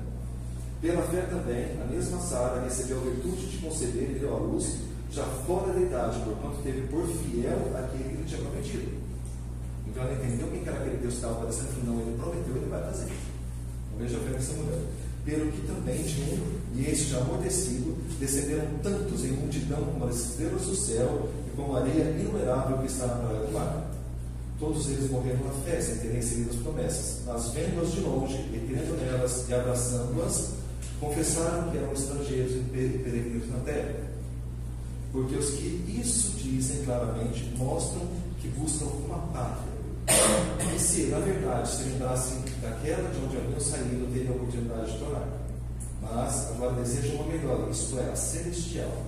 Pela 0.82 1.02
fé 1.04 1.22
também, 1.22 1.82
a 1.82 1.86
mesma 1.86 2.20
Sara 2.20 2.62
recebeu 2.62 2.98
a 2.98 3.02
virtude 3.02 3.48
de 3.48 3.58
conceber 3.60 4.12
e 4.12 4.20
deu 4.20 4.36
à 4.36 4.40
luz 4.40 4.82
já 5.10 5.24
fora 5.24 5.72
da 5.72 5.80
idade, 5.80 6.20
porquanto 6.20 6.62
teve 6.64 6.88
por 6.88 7.08
fiel 7.08 7.72
aquele 7.78 8.04
que 8.04 8.16
ele 8.16 8.26
tinha 8.28 8.42
prometido. 8.42 8.92
Então 9.88 10.04
ela 10.04 10.14
entendeu 10.14 10.48
quem 10.50 10.68
era 10.68 10.78
aquele 10.78 10.98
Deus 10.98 11.14
que 11.14 11.20
estava 11.20 11.36
aparecendo, 11.36 11.80
que 11.80 11.86
não, 11.86 12.00
ele 12.02 12.18
prometeu, 12.18 12.56
ele 12.58 12.70
vai 12.70 12.82
fazer. 12.82 13.31
Veja 14.01 14.17
a 14.17 14.38
essa 14.38 14.53
mulher. 14.53 14.79
Pelo 15.24 15.51
que 15.51 15.67
também 15.67 16.01
de 16.01 16.22
um, 16.22 16.62
e 16.74 16.89
este 16.89 17.15
amortecido, 17.15 17.96
descenderam 18.20 18.65
tantos 18.81 19.24
em 19.24 19.34
multidão 19.34 19.84
como 19.84 20.05
as 20.05 20.15
estrelas 20.15 20.63
do 20.63 20.75
céu 20.75 21.29
e 21.48 21.55
como 21.55 21.75
a 21.75 21.81
areia 21.81 22.10
inumerável 22.20 22.79
que 22.79 22.88
está 22.88 23.05
na 23.05 23.15
praia 23.15 23.46
do 23.46 23.53
mar. 23.53 23.91
Todos 24.60 24.89
eles 24.89 25.12
morreram 25.12 25.46
na 25.46 25.53
fé, 25.63 25.79
sem 25.79 25.98
terem 25.98 26.15
recebido 26.15 26.50
as 26.50 26.55
promessas, 26.58 27.22
mas 27.25 27.50
vendo-as 27.50 27.91
de 27.91 28.00
longe 28.00 28.36
e 28.53 28.67
crendo 28.67 28.98
nelas 28.98 29.46
e 29.48 29.53
abraçando-as, 29.53 30.50
confessaram 31.00 31.70
que 31.70 31.77
eram 31.77 31.93
estrangeiros 31.93 32.53
e 32.53 32.60
peregrinos 32.70 33.50
na 33.50 33.60
terra. 33.60 33.96
Porque 35.12 35.36
os 35.36 35.50
que 35.51 36.00
isso 36.01 36.31
dizem 36.38 36.84
claramente 36.84 37.43
mostram 37.58 38.01
que 38.39 38.48
buscam 38.50 38.86
uma 38.86 39.20
pátria. 39.34 39.72
E 40.75 40.79
se, 40.79 41.08
na 41.08 41.20
verdade, 41.20 41.70
se 41.70 41.84
lembrassem 41.84 42.38
daquela 42.62 43.10
de 43.10 43.18
onde 43.18 43.38
haviam 43.38 43.60
saído, 43.60 44.13
teriam 44.13 44.34
a 44.34 44.36
oportunidade 44.36 44.91
de 44.91 45.00
tornar. 45.00 45.27
Mas 46.01 46.51
agora 46.51 46.82
desejam 46.82 47.15
uma 47.15 47.27
melhor, 47.27 47.70
isto 47.70 48.00
é, 48.00 48.12
a 48.12 48.15
celestial. 48.15 49.06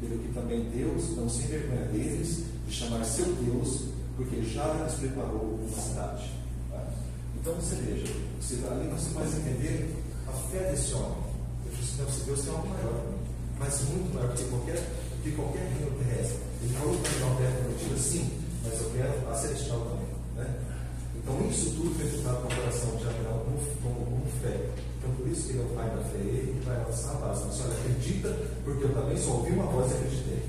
Pelo 0.00 0.18
que 0.18 0.32
também 0.32 0.68
Deus 0.74 1.16
não 1.16 1.28
se 1.28 1.44
envergonha 1.44 1.86
deles 1.86 2.44
de 2.66 2.74
chamar 2.74 3.04
seu 3.04 3.26
Deus, 3.34 3.84
porque 4.16 4.42
já 4.42 4.66
lhes 4.74 4.94
preparou 4.94 5.58
uma 5.60 5.82
cidade. 5.82 6.30
Tá? 6.70 6.84
Então 7.40 7.54
você 7.54 7.76
veja, 7.76 8.12
você, 8.40 8.56
ali 8.68 8.88
você 8.88 9.10
começa 9.10 9.36
a 9.36 9.40
entender 9.40 9.94
a 10.28 10.32
fé 10.32 10.70
desse 10.70 10.92
homem. 10.94 11.26
Eu 11.64 11.72
disse, 11.72 12.24
Deus 12.24 12.40
tem 12.42 12.54
algo 12.54 12.68
maior 12.68 13.16
mas 13.58 13.82
muito 13.88 14.14
maior 14.14 14.28
do 14.28 14.34
que 14.34 14.44
qualquer, 14.44 14.82
que 15.22 15.32
qualquer 15.32 15.72
reino 15.78 15.90
terrestre. 15.98 16.38
Ele 16.62 16.74
falou 16.74 16.96
dar 16.96 17.26
uma 17.26 17.36
terra 17.36 17.56
prometida, 17.56 17.98
sim, 17.98 18.30
mas 18.62 18.80
eu 18.80 18.90
quero 18.90 19.30
a 19.30 19.34
celestial 19.34 19.80
também. 19.80 19.95
Então, 21.26 21.50
isso 21.50 21.70
tudo 21.70 21.92
foi 21.96 22.06
imputado 22.06 22.42
com 22.42 22.52
o 22.52 22.56
coração 22.56 22.96
de 22.96 23.08
Abraão 23.08 23.42
como, 23.82 24.22
fé. 24.40 24.70
Então, 24.98 25.10
por 25.16 25.26
isso 25.26 25.48
que 25.48 25.52
ele 25.54 25.58
é 25.58 25.64
o 25.64 25.74
pai 25.74 25.90
da 25.90 26.02
fé, 26.04 26.18
ele 26.18 26.62
vai 26.64 26.78
lançar 26.84 27.10
a 27.10 27.14
base. 27.14 27.44
Mas 27.46 27.60
olha, 27.62 27.72
acredita, 27.72 28.28
porque 28.64 28.84
eu 28.84 28.94
também 28.94 29.16
só 29.16 29.30
ouvi 29.32 29.50
uma 29.50 29.66
voz 29.66 29.90
e 29.90 29.94
acreditei. 29.96 30.42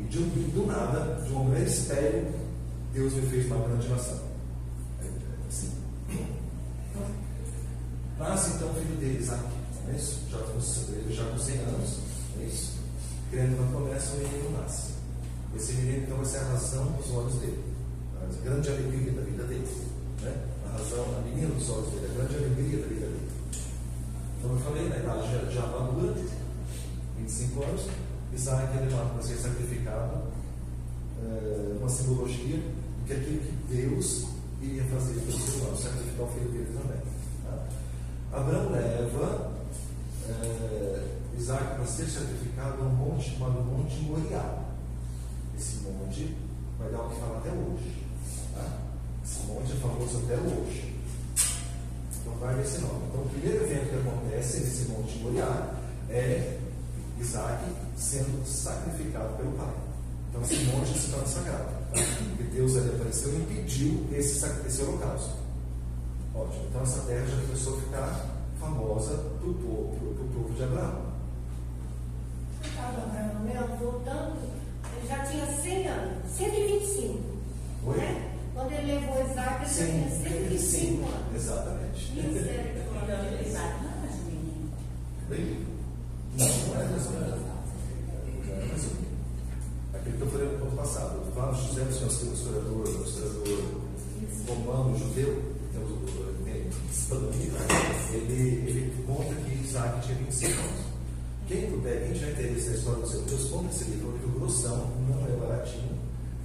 E 0.00 0.04
de, 0.04 0.18
do 0.18 0.66
nada, 0.66 1.22
de 1.22 1.30
uma 1.30 1.44
mulher 1.44 1.66
estéreo, 1.66 2.26
Deus 2.94 3.12
me 3.12 3.22
fez 3.26 3.46
uma 3.46 3.68
grande 3.68 3.86
nação. 3.88 4.18
Assim. 5.46 5.70
Nasce 8.18 8.56
então 8.56 8.70
o 8.70 8.74
filho 8.74 8.96
dele, 8.96 9.18
Isaac. 9.20 9.44
É 9.90 9.94
isso? 9.94 10.20
Já 10.30 10.38
com, 10.38 11.12
já 11.12 11.24
com 11.26 11.38
100 11.38 11.58
anos. 11.58 11.98
É 12.40 12.44
isso? 12.44 12.72
Crendo 13.30 13.60
na 13.60 13.68
promessa, 13.68 14.14
o 14.14 14.16
menino 14.16 14.58
nasce. 14.58 14.92
Esse 15.54 15.74
menino 15.74 16.04
então 16.04 16.16
vai 16.16 16.24
ser 16.24 16.38
a 16.38 16.44
razão 16.44 16.86
dos 16.92 17.10
olhos 17.10 17.34
dele. 17.34 17.71
A 18.22 18.44
grande 18.44 18.68
alegria 18.68 19.12
da 19.12 19.22
vida 19.22 19.44
dele. 19.44 19.68
Né? 20.22 20.34
A 20.66 20.78
razão, 20.78 21.04
a 21.18 21.20
menina 21.20 21.54
dos 21.54 21.68
olhos 21.70 21.90
dele, 21.90 22.08
a 22.10 22.14
grande 22.14 22.36
alegria 22.36 22.78
da 22.78 22.86
vida 22.86 23.06
dele. 23.06 23.30
Como 24.42 24.54
eu 24.54 24.60
falei, 24.60 24.88
na 24.88 24.96
idade 24.96 25.32
já, 25.32 25.50
já 25.50 25.66
madura, 25.66 26.14
25 27.18 27.62
anos, 27.64 27.86
Isaac 28.32 28.76
é 28.76 28.80
levado 28.80 29.12
para 29.12 29.22
ser 29.22 29.36
sacrificado, 29.36 30.22
é, 31.22 31.76
uma 31.78 31.88
simbologia 31.88 32.56
do 32.56 33.06
que 33.06 33.12
aquilo 33.12 33.40
que 33.40 33.76
Deus 33.76 34.26
iria 34.60 34.84
fazer 34.84 35.20
pelo 35.20 35.32
ser 35.32 35.60
humano, 35.60 35.76
sacrificar 35.76 36.26
o 36.26 36.30
filho 36.30 36.50
dele 36.50 36.78
também. 36.80 37.00
Tá? 37.44 38.38
Abraão 38.38 38.70
leva 38.70 39.52
é, 40.28 41.08
Isaac 41.38 41.74
para 41.76 41.86
ser 41.86 42.06
sacrificado 42.06 42.82
a 42.82 42.86
um 42.86 42.90
monte 42.90 43.30
chamado 43.30 43.62
Monte 43.62 43.96
Moriá. 44.02 44.62
Esse 45.56 45.84
monte 45.84 46.36
vai 46.78 46.90
dar 46.90 47.02
o 47.02 47.08
que 47.10 47.20
fala 47.20 47.38
até 47.38 47.50
hoje. 47.50 48.01
Tá? 48.54 48.66
Esse 49.24 49.46
monte 49.46 49.72
é 49.72 49.76
famoso 49.76 50.18
até 50.24 50.34
hoje. 50.34 50.94
Então 52.20 52.34
vai 52.40 52.60
esse 52.60 52.80
nome. 52.80 53.06
Então 53.08 53.22
o 53.22 53.28
primeiro 53.28 53.64
evento 53.64 53.90
que 53.90 54.08
acontece 54.08 54.60
nesse 54.60 54.90
monte 54.90 55.18
Moriá 55.18 55.74
é 56.10 56.58
Isaac 57.18 57.64
sendo 57.96 58.46
sacrificado 58.46 59.36
pelo 59.36 59.52
pai. 59.52 59.74
Então 60.30 60.42
esse 60.42 60.64
monte 60.64 60.98
se 60.98 61.10
torna 61.10 61.26
sagrado. 61.26 61.64
Tá? 61.64 62.00
Porque 62.28 62.44
Deus 62.54 62.76
ali 62.76 62.90
apareceu 62.90 63.32
e 63.32 63.36
impediu 63.36 64.06
esse, 64.12 64.44
esse 64.66 64.82
holocausto. 64.82 65.42
Ótimo. 66.34 66.64
Então 66.68 66.82
essa 66.82 67.00
terra 67.02 67.26
já 67.26 67.36
começou 67.42 67.76
a 67.76 67.80
ficar 67.80 68.26
famosa 68.58 69.16
para 69.16 69.48
o 69.48 69.54
povo, 69.54 69.96
pro, 69.98 70.14
pro 70.14 70.24
povo 70.40 70.54
de 70.54 70.62
Abraão. 70.62 71.12
Abraão, 72.78 73.40
meu, 73.44 73.76
voltando, 73.76 74.36
ele 74.96 75.08
já 75.08 75.18
tinha 75.26 75.46
100 75.46 75.86
anos, 75.88 76.30
125. 76.30 77.18
Oi? 77.86 77.96
Né? 77.96 78.21
Quando 78.54 78.72
ele 78.72 78.92
levou 78.92 79.30
Isaac, 79.30 79.64
ele 79.64 79.92
tinha 79.92 80.10
125 80.10 81.04
anos. 81.04 81.34
Exatamente. 81.34 82.12
Misericórdia. 82.12 82.82
Bem, 85.28 85.66
não, 86.36 86.46
não 86.46 86.80
é 86.80 86.84
mais 86.84 87.06
ou 87.06 87.12
menos. 87.12 87.40
Não 88.46 88.54
é 88.54 88.66
mais 88.66 88.84
ou 88.84 88.90
menos. 88.90 89.12
Aquilo 89.94 90.16
que 90.16 90.22
eu 90.22 90.30
falei 90.30 90.46
no 90.48 90.64
ano 90.64 90.76
passado, 90.76 91.32
Flávio 91.34 91.62
José, 91.62 91.84
que 91.84 92.02
é 92.02 92.06
um 92.06 92.32
historiador, 92.32 92.88
um 92.88 93.04
historiador 93.04 93.82
romano, 94.48 94.98
judeu, 94.98 95.52
ele, 98.12 98.68
ele 98.68 99.04
conta 99.06 99.34
que 99.34 99.64
Isaac 99.64 100.06
tinha 100.06 100.18
25 100.18 100.52
anos. 100.52 100.92
Quem 101.48 101.70
puder, 101.70 102.04
quem 102.04 102.12
tiver 102.12 102.30
interesse 102.32 102.70
na 102.70 102.76
história 102.76 103.00
dos 103.00 103.12
judeus, 103.12 103.44
compra 103.50 103.70
esse 103.70 103.84
livro, 103.84 104.06
é 104.06 104.10
um 104.10 104.12
livro 104.12 104.40
grossão, 104.40 104.90
não 105.08 105.26
é 105.26 105.36
baratinho, 105.36 105.98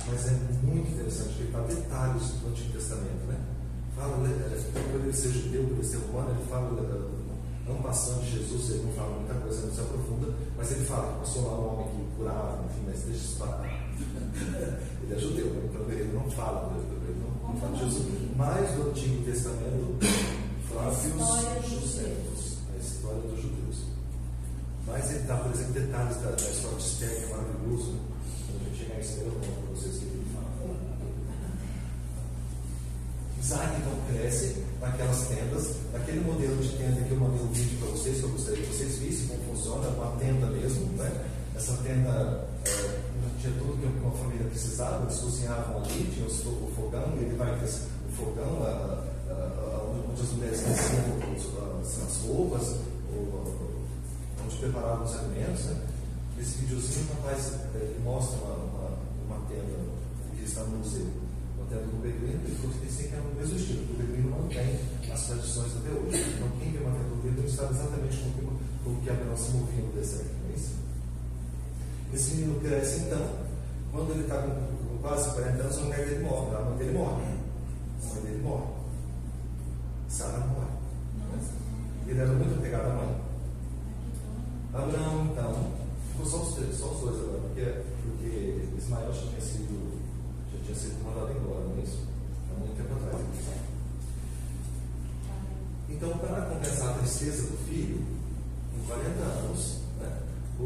mas 0.09 0.27
é 0.27 0.31
muito 0.63 0.91
interessante, 0.91 1.29
porque 1.29 1.43
ele 1.43 1.51
fala 1.51 1.67
detalhes 1.67 2.23
do 2.23 2.47
Antigo 2.49 2.73
Testamento, 2.73 3.25
né? 3.27 3.39
Fala, 3.95 4.17
por 4.17 5.01
ele 5.01 5.13
ser 5.13 5.29
judeu, 5.29 5.63
por 5.63 5.73
ele 5.73 5.83
ser 5.83 5.97
romano, 5.97 6.31
ele 6.31 6.45
fala 6.49 6.69
não 7.67 7.81
passando 7.81 8.23
de 8.23 8.31
Jesus, 8.31 8.69
ele 8.69 8.83
não 8.85 8.93
fala 8.93 9.17
muita 9.17 9.33
coisa, 9.35 9.65
não 9.65 9.73
se 9.73 9.81
aprofunda, 9.81 10.33
mas 10.55 10.71
ele 10.71 10.85
fala 10.85 11.13
que 11.13 11.19
passou 11.19 11.43
lá 11.43 11.59
um 11.59 11.73
homem 11.73 11.87
que 11.87 12.15
curava, 12.15 12.63
enfim, 12.65 12.83
mas 12.87 13.01
deixa 13.01 13.19
isso 13.19 13.37
para 13.37 13.87
Ele 15.03 15.13
é 15.13 15.19
judeu, 15.19 15.47
né? 15.47 15.69
então 15.69 15.89
ele 15.89 16.13
não 16.13 16.29
fala, 16.31 16.71
ele 16.77 17.19
não, 17.19 17.49
não 17.49 17.59
fala 17.59 17.75
de 17.75 17.83
Jesus. 17.83 18.05
Mas 18.35 18.71
do 18.71 18.89
Antigo 18.89 19.23
Testamento, 19.25 19.97
Flávio 20.69 21.17
Joséfos, 21.67 22.57
a 22.73 22.77
história 22.77 23.21
dos 23.21 23.41
judeus. 23.41 23.96
Mas 24.87 25.11
ele 25.11 25.19
dá, 25.27 25.35
por 25.35 25.51
exemplo, 25.51 25.73
detalhes 25.73 26.15
da, 26.17 26.31
da 26.31 26.49
história 26.49 26.77
de 26.77 26.83
Esther, 26.83 27.09
que 27.09 27.23
é 27.23 27.27
maravilhoso. 27.35 27.95
Quando 28.47 28.61
a 28.61 28.69
gente 28.69 28.79
chegar 28.79 28.95
em 28.95 29.01
Esther, 29.01 29.23
eu 29.25 29.31
conto 29.31 29.61
para 29.61 29.75
vocês 29.75 29.95
o 29.95 29.99
que 29.99 30.05
ele 30.05 30.25
fala. 30.33 30.47
Isaac 33.39 33.75
então 33.77 33.93
cresce 34.09 34.63
naquelas 34.81 35.27
tendas, 35.27 35.75
naquele 35.93 36.21
modelo 36.21 36.55
de 36.57 36.69
tenda 36.69 37.01
que 37.01 37.11
eu 37.11 37.17
mandei 37.17 37.41
um 37.41 37.51
vídeo 37.51 37.77
para 37.79 37.89
vocês, 37.89 38.17
que 38.17 38.23
eu 38.23 38.29
gostaria 38.29 38.63
que 38.63 38.73
vocês 38.73 38.97
vissem 38.97 39.27
como 39.27 39.55
funciona, 39.55 39.89
uma 39.89 40.15
tenda 40.17 40.47
mesmo, 40.47 40.85
né? 40.97 41.25
Essa 41.55 41.73
tenda 41.77 42.47
é, 42.65 42.71
tinha 43.41 43.53
tudo 43.59 43.79
que 43.79 43.85
uma 43.99 44.11
família 44.11 44.47
precisava, 44.47 45.03
eles 45.03 45.19
cozinhavam 45.19 45.77
ali, 45.83 46.11
tinha 46.13 46.27
o 46.27 46.71
fogão, 46.75 47.13
ele 47.17 47.35
vai 47.35 47.51
o 47.53 48.11
fogão, 48.15 48.63
a, 48.63 49.03
a, 49.29 49.33
a, 49.33 49.83
onde 50.09 50.21
as 50.21 50.29
mulheres 50.29 50.61
faziam 50.61 51.17
as 52.05 52.17
roupas, 52.25 52.75
onde 54.47 54.55
preparavam 54.57 55.05
os 55.05 55.15
alimentos. 55.15 55.65
Né? 55.65 55.81
Esse 56.39 56.59
videozinho, 56.59 57.07
rapaz, 57.15 57.51
ele 57.75 57.99
mostra 58.03 58.37
uma, 58.37 58.55
uma, 58.55 58.89
uma 59.27 59.45
tenda 59.47 59.77
que 60.35 60.43
está 60.43 60.61
no 60.63 60.77
museu 60.77 61.05
tenda 61.69 61.83
do 61.83 62.01
beduíno, 62.01 62.39
ele 62.47 62.55
falou 62.55 62.71
que 62.71 62.87
tem 62.87 63.09
que 63.09 63.13
é 63.13 63.19
no 63.19 63.35
mesmo 63.35 63.57
estilo, 63.57 63.83
o 63.83 63.97
beduíno 63.97 64.31
mantém 64.31 64.79
as 65.11 65.27
tradições 65.27 65.75
até 65.75 65.89
hoje. 65.89 66.23
Então, 66.31 66.47
quem 66.59 66.71
vê 66.71 66.77
uma 66.79 66.91
tenda 66.91 67.09
do 67.09 67.21
beduíno 67.21 67.49
sabe 67.49 67.73
exatamente 67.73 68.17
como, 68.23 68.59
como 68.85 69.01
que 69.01 69.09
Abraão 69.09 69.35
se 69.35 69.51
movia 69.51 69.83
no 69.83 69.91
deserto, 69.91 70.31
não 70.43 70.49
é 70.49 70.55
isso? 70.55 70.75
Esse 72.13 72.35
menino 72.35 72.61
cresce 72.61 72.99
então, 73.01 73.19
quando 73.91 74.11
ele 74.11 74.21
está 74.21 74.41
com, 74.43 74.51
com, 74.51 74.97
quase 75.01 75.29
40 75.31 75.61
anos, 75.61 75.77
a 75.77 75.81
mulher 75.81 76.05
dele 76.07 76.23
morre, 76.23 76.55
a 76.55 76.61
mãe 76.61 76.77
dele 76.77 76.97
morre. 76.97 77.23
A 77.25 78.13
mãe 78.13 78.23
dele 78.23 78.41
morre. 78.43 78.67
Sara 80.07 80.37
morre. 80.37 80.71
Ele 82.07 82.19
era 82.19 82.31
muito 82.31 82.57
apegado 82.57 82.91
à 82.91 82.93
mãe. 82.93 83.27
Abraão, 84.77 85.25
então, 85.31 85.71
ficou 86.11 86.25
só 86.25 86.37
os, 86.37 86.53
três, 86.53 86.77
só 86.77 86.91
os 86.91 86.99
dois 86.99 87.19
agora, 87.19 87.39
porque, 87.39 87.81
porque 88.03 88.67
Ismael 88.77 89.11
já 89.11 89.21
tinha 89.21 89.41
sido, 89.41 89.97
já 90.53 90.59
tinha 90.63 90.75
sido 90.75 91.03
mandado 91.03 91.31
embora, 91.31 91.65
não 91.65 91.77
é 91.79 91.83
isso? 91.83 92.05
Há 92.51 92.59
muito 92.59 92.77
tempo 92.77 92.93
atrás. 92.93 93.25
Então, 95.89 96.17
para 96.19 96.41
compensar 96.41 96.89
a 96.89 96.99
tristeza 96.99 97.47
do 97.47 97.57
filho, 97.65 98.05
em 98.75 98.85
40 98.85 99.07
anos, 99.23 99.79
né, 99.99 100.19
o, 100.59 100.63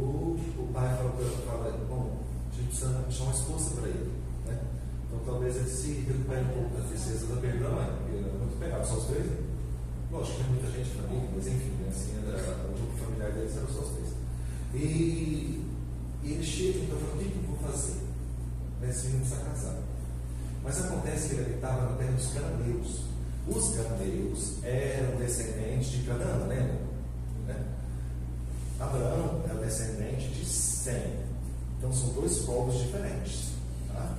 o 0.58 0.70
pai 0.74 0.98
fala, 0.98 1.12
fala 1.46 1.86
bom, 1.88 2.18
a 2.52 2.56
gente 2.56 2.68
precisa 2.68 3.06
achar 3.08 3.24
uma 3.24 3.34
esposa 3.34 3.76
para 3.76 3.88
ele. 3.88 4.12
Né? 4.48 4.60
Então, 5.08 5.20
talvez 5.26 5.56
ele 5.56 5.70
se 5.70 5.92
recupere 5.92 6.42
um 6.42 6.48
pouco 6.50 6.76
da 6.76 6.88
tristeza 6.90 7.28
da 7.28 7.40
perda 7.40 7.64
da 7.64 7.70
mãe, 7.70 7.90
porque 7.96 8.18
era 8.18 8.38
muito 8.38 8.60
pegado, 8.60 8.86
só 8.86 8.96
os 8.96 9.06
três. 9.06 9.26
Né? 9.26 9.52
Lógico, 10.12 10.44
tem 10.44 10.48
muita 10.48 10.72
gente 10.72 10.98
na 10.98 11.04
família, 11.04 11.30
mas 11.34 11.48
enfim, 11.48 11.72
né, 11.80 11.88
assim, 11.90 12.12
era, 12.28 12.68
o 12.68 12.74
grupo 12.74 12.98
familiar 12.98 13.32
deles 13.32 13.56
era 13.56 13.68
só 13.68 13.80
os 13.80 13.90
três. 13.92 14.10
E, 14.74 15.66
e 16.24 16.32
ele 16.34 16.44
chega 16.44 16.80
então 16.80 16.98
fala, 17.00 17.14
o 17.14 17.18
que, 17.18 17.30
que 17.30 17.38
eu 17.38 17.44
vou 17.44 17.72
fazer? 17.72 17.96
Esse 18.84 19.08
menino 19.08 19.24
está 19.24 19.38
casado. 19.38 19.84
Mas 20.62 20.84
acontece 20.84 21.30
que 21.30 21.36
ele 21.36 21.52
habitava 21.52 21.90
na 21.90 21.98
terra 21.98 22.12
dos 22.12 22.28
cananeus. 22.34 23.02
Os 23.48 23.76
cananeus 23.76 24.64
eram 24.64 25.16
descendentes 25.18 25.92
de 25.92 26.04
Canaã, 26.04 26.46
lembra? 26.46 26.78
Né? 27.48 27.56
Abraão 28.80 29.42
era 29.50 29.60
descendente 29.66 30.28
de 30.28 30.46
Sem. 30.46 31.22
Então 31.78 31.94
são 31.94 32.10
dois 32.10 32.40
povos 32.40 32.76
diferentes. 32.82 33.52
Tá? 33.88 34.18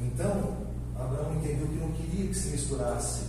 Então, 0.00 0.56
Abraão 0.98 1.36
entendeu 1.36 1.68
que 1.68 1.76
não 1.76 1.92
queria 1.92 2.28
que 2.28 2.34
se 2.34 2.48
misturasse 2.48 3.22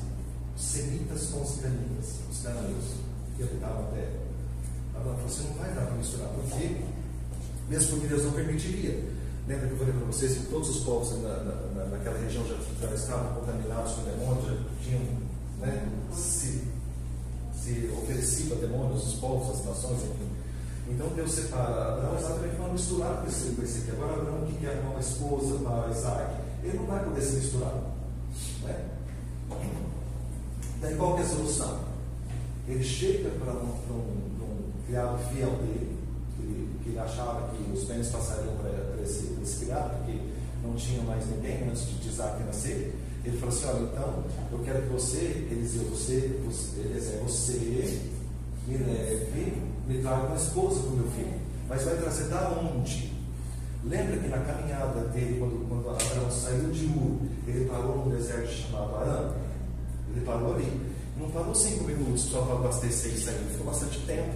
os 0.56 0.64
semitas 0.76 1.30
com 1.32 1.42
os 1.42 1.62
canitas, 1.62 2.16
os 2.30 2.42
cananeus, 2.42 2.86
que 3.38 3.44
habitavam 3.44 3.86
a 3.86 3.92
terra. 3.92 4.26
Abraão 4.96 5.16
falou: 5.16 5.30
você 5.30 5.44
não 5.44 5.54
vai 5.56 5.74
dar 5.74 5.86
para 5.86 5.96
misturar, 5.96 6.30
porque, 6.30 6.82
mesmo 7.70 7.90
porque 7.92 8.08
Deus 8.08 8.24
não 8.26 8.32
permitiria. 8.32 9.16
Lembra 9.48 9.68
que 9.68 9.74
eu 9.74 9.78
falei 9.78 9.94
para 9.94 10.06
vocês 10.08 10.38
que 10.38 10.46
todos 10.48 10.70
os 10.70 10.84
povos 10.84 11.22
na, 11.22 11.38
na, 11.44 11.86
naquela 11.86 12.18
região 12.18 12.44
já, 12.48 12.56
já 12.82 12.96
estavam 12.96 13.40
contaminados 13.40 13.94
com 13.94 14.02
demônios, 14.04 14.46
já 14.46 14.58
tinham 14.84 15.02
né, 15.60 15.88
se, 16.12 16.64
se 17.54 17.92
oferecido 17.96 18.56
a 18.56 18.58
demônios, 18.58 19.06
os 19.06 19.20
povos, 19.20 19.60
as 19.60 19.66
nações, 19.66 20.00
enfim. 20.04 20.30
Então 20.90 21.08
Deus 21.10 21.32
separa 21.32 21.94
Abraão 21.94 22.18
exatamente 22.18 22.56
para 22.56 22.68
misturar 22.70 23.22
com 23.22 23.28
esse, 23.28 23.50
com 23.52 23.62
esse 23.64 23.80
aqui. 23.80 23.92
Agora 23.92 24.14
Abraão 24.14 24.46
que 24.48 24.58
quer 24.58 24.82
uma 24.82 25.00
esposa 25.00 25.60
para 25.60 25.92
Isaac, 25.92 26.36
ele 26.64 26.78
não 26.78 26.86
vai 26.86 27.04
poder 27.04 27.22
se 27.22 27.36
misturar. 27.36 27.74
Né? 28.64 28.96
Daí 30.86 30.96
qual 30.98 31.16
que 31.16 31.22
é 31.22 31.26
a 31.26 31.28
solução? 31.28 31.80
Ele 32.68 32.84
chega 32.84 33.30
para 33.44 33.54
um, 33.54 33.74
um, 33.90 34.44
um 34.44 34.86
criado 34.86 35.18
fiel 35.32 35.50
dele, 35.50 35.98
que 36.38 36.84
que 36.84 36.90
ele 36.90 37.00
achava 37.00 37.50
que 37.50 37.72
os 37.72 37.86
bens 37.86 38.08
passariam 38.10 38.54
para 38.58 39.02
esse, 39.02 39.36
esse 39.42 39.66
criado, 39.66 39.98
porque 39.98 40.20
não 40.64 40.76
tinha 40.76 41.02
mais 41.02 41.26
ninguém 41.28 41.68
antes 41.68 41.88
de 41.88 42.08
Isaac 42.08 42.44
nascer. 42.44 42.94
Ele 43.24 43.36
falou 43.36 43.56
assim: 43.56 43.66
Olha, 43.66 43.90
então 43.92 44.24
eu 44.52 44.60
quero 44.60 44.84
que 44.84 44.90
você, 44.90 45.48
Eliseu, 45.50 45.86
você, 45.86 46.40
você, 46.46 46.80
Eliezer, 46.82 47.20
você 47.24 48.02
me 48.68 48.78
leve, 48.78 49.54
me 49.88 50.02
traga 50.04 50.28
uma 50.28 50.36
esposa 50.36 50.82
para 50.82 50.90
o 50.92 50.98
meu 50.98 51.12
filho. 51.14 51.34
Mas 51.68 51.82
vai 51.82 51.98
trazer 51.98 52.26
da 52.26 52.52
onde? 52.52 53.12
Lembra 53.84 54.18
que 54.18 54.28
na 54.28 54.38
caminhada 54.38 55.00
dele, 55.06 55.40
quando, 55.40 55.68
quando 55.68 55.90
Abraão 55.90 56.30
saiu 56.30 56.70
de 56.70 56.86
Ur, 56.86 57.18
ele 57.48 57.66
parou 57.66 58.06
num 58.06 58.16
deserto 58.16 58.52
chamado 58.52 58.96
Arã? 58.98 59.45
Ele 60.16 60.26
parou 60.26 60.56
ali. 60.56 60.96
Não 61.18 61.30
parou 61.30 61.54
cinco 61.54 61.84
minutos 61.84 62.24
só 62.24 62.42
para 62.42 62.56
abastecer 62.56 63.14
e 63.14 63.18
sair, 63.18 63.36
ele 63.36 63.52
ficou 63.52 63.68
bastante 63.68 64.00
tempo. 64.02 64.34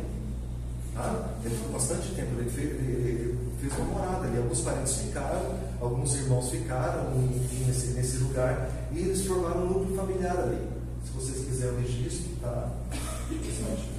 Tá? 0.94 1.30
Ele 1.44 1.56
ficou 1.56 1.72
bastante 1.72 2.12
tempo, 2.16 2.40
ele 2.40 2.50
fez, 2.50 2.70
ele, 2.72 3.38
fez 3.62 3.74
uma 3.78 3.86
morada 3.86 4.28
ali. 4.28 4.38
Alguns 4.38 4.62
parentes 4.62 4.98
ficaram, 4.98 5.56
alguns 5.80 6.16
irmãos 6.16 6.50
ficaram 6.50 7.12
nesse, 7.66 7.88
nesse 7.88 8.18
lugar 8.18 8.70
e 8.92 9.00
eles 9.00 9.26
formaram 9.26 9.64
um 9.64 9.68
núcleo 9.68 9.96
familiar 9.96 10.38
ali. 10.38 10.60
Se 11.06 11.12
vocês 11.12 11.46
quiserem 11.46 11.76
o 11.76 11.80
registro, 11.80 12.30
tá? 12.42 12.70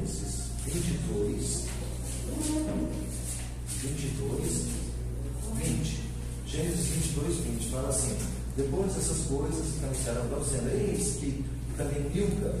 Gênesis 0.00 0.48
22, 0.64 1.66
22, 3.82 4.66
20. 5.56 6.00
Gênesis 6.46 6.86
22, 6.86 7.36
20 7.36 7.70
fala 7.70 7.88
assim: 7.90 8.16
Depois 8.56 8.94
dessas 8.94 9.26
coisas, 9.26 9.82
anunciaram 9.84 10.26
para 10.28 10.38
dizendo: 10.38 10.70
Eis 10.70 11.16
que 11.16 11.44
também 11.76 12.00
Milca 12.14 12.54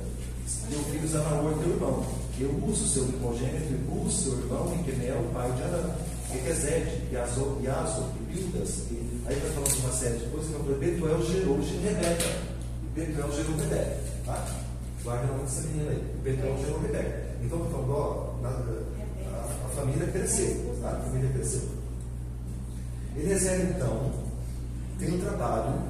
deu 0.68 0.80
filhos 0.90 1.14
a 1.14 1.18
Naor, 1.20 1.54
teu 1.60 1.70
irmão. 1.70 2.04
Eu 2.38 2.50
uso 2.66 2.86
seu 2.86 3.04
primogênito 3.06 3.72
e 3.72 4.04
uso 4.04 4.22
seu 4.22 4.38
irmão 4.38 4.76
e 4.78 4.84
Quenel, 4.84 5.30
pai 5.32 5.50
de 5.52 5.62
Arã. 5.62 5.94
E 6.32 6.38
Rezede, 6.46 7.02
e 7.10 7.14
Yaso, 7.14 7.58
e 7.62 8.32
Bildas. 8.32 8.84
E 8.90 9.22
aí 9.26 9.36
está 9.36 9.48
falando 9.48 9.74
de 9.74 9.80
uma 9.80 9.92
série 9.92 10.18
de 10.18 10.26
coisas 10.26 10.50
que 10.50 10.56
eu 10.56 10.60
falei: 10.60 10.78
Betuel 10.78 11.26
gerou 11.26 11.58
Rebeca. 11.58 12.36
E 12.82 13.00
Betuel 13.00 13.32
gerou 13.32 13.56
Rebeca. 13.56 14.00
Tá? 14.26 14.69
Guarda 15.02 15.24
o 15.24 15.28
nome 15.28 15.42
dessa 15.44 15.62
menina 15.62 15.90
aí. 15.90 16.20
Betuel 16.22 16.58
gerou 16.58 16.80
Rebeca. 16.80 17.30
Então, 17.42 17.58
eu 17.58 17.70
falando, 17.70 17.92
ó, 17.92 18.34
na, 18.42 18.48
a, 18.50 19.66
a, 19.66 19.68
família 19.68 20.06
cresceu. 20.08 20.76
Tá? 20.82 20.90
A 20.90 21.00
família 21.00 21.30
cresceu. 21.30 21.62
Eliezer, 23.16 23.60
então, 23.74 24.12
tem 24.98 25.14
o 25.14 25.20
trabalho 25.20 25.80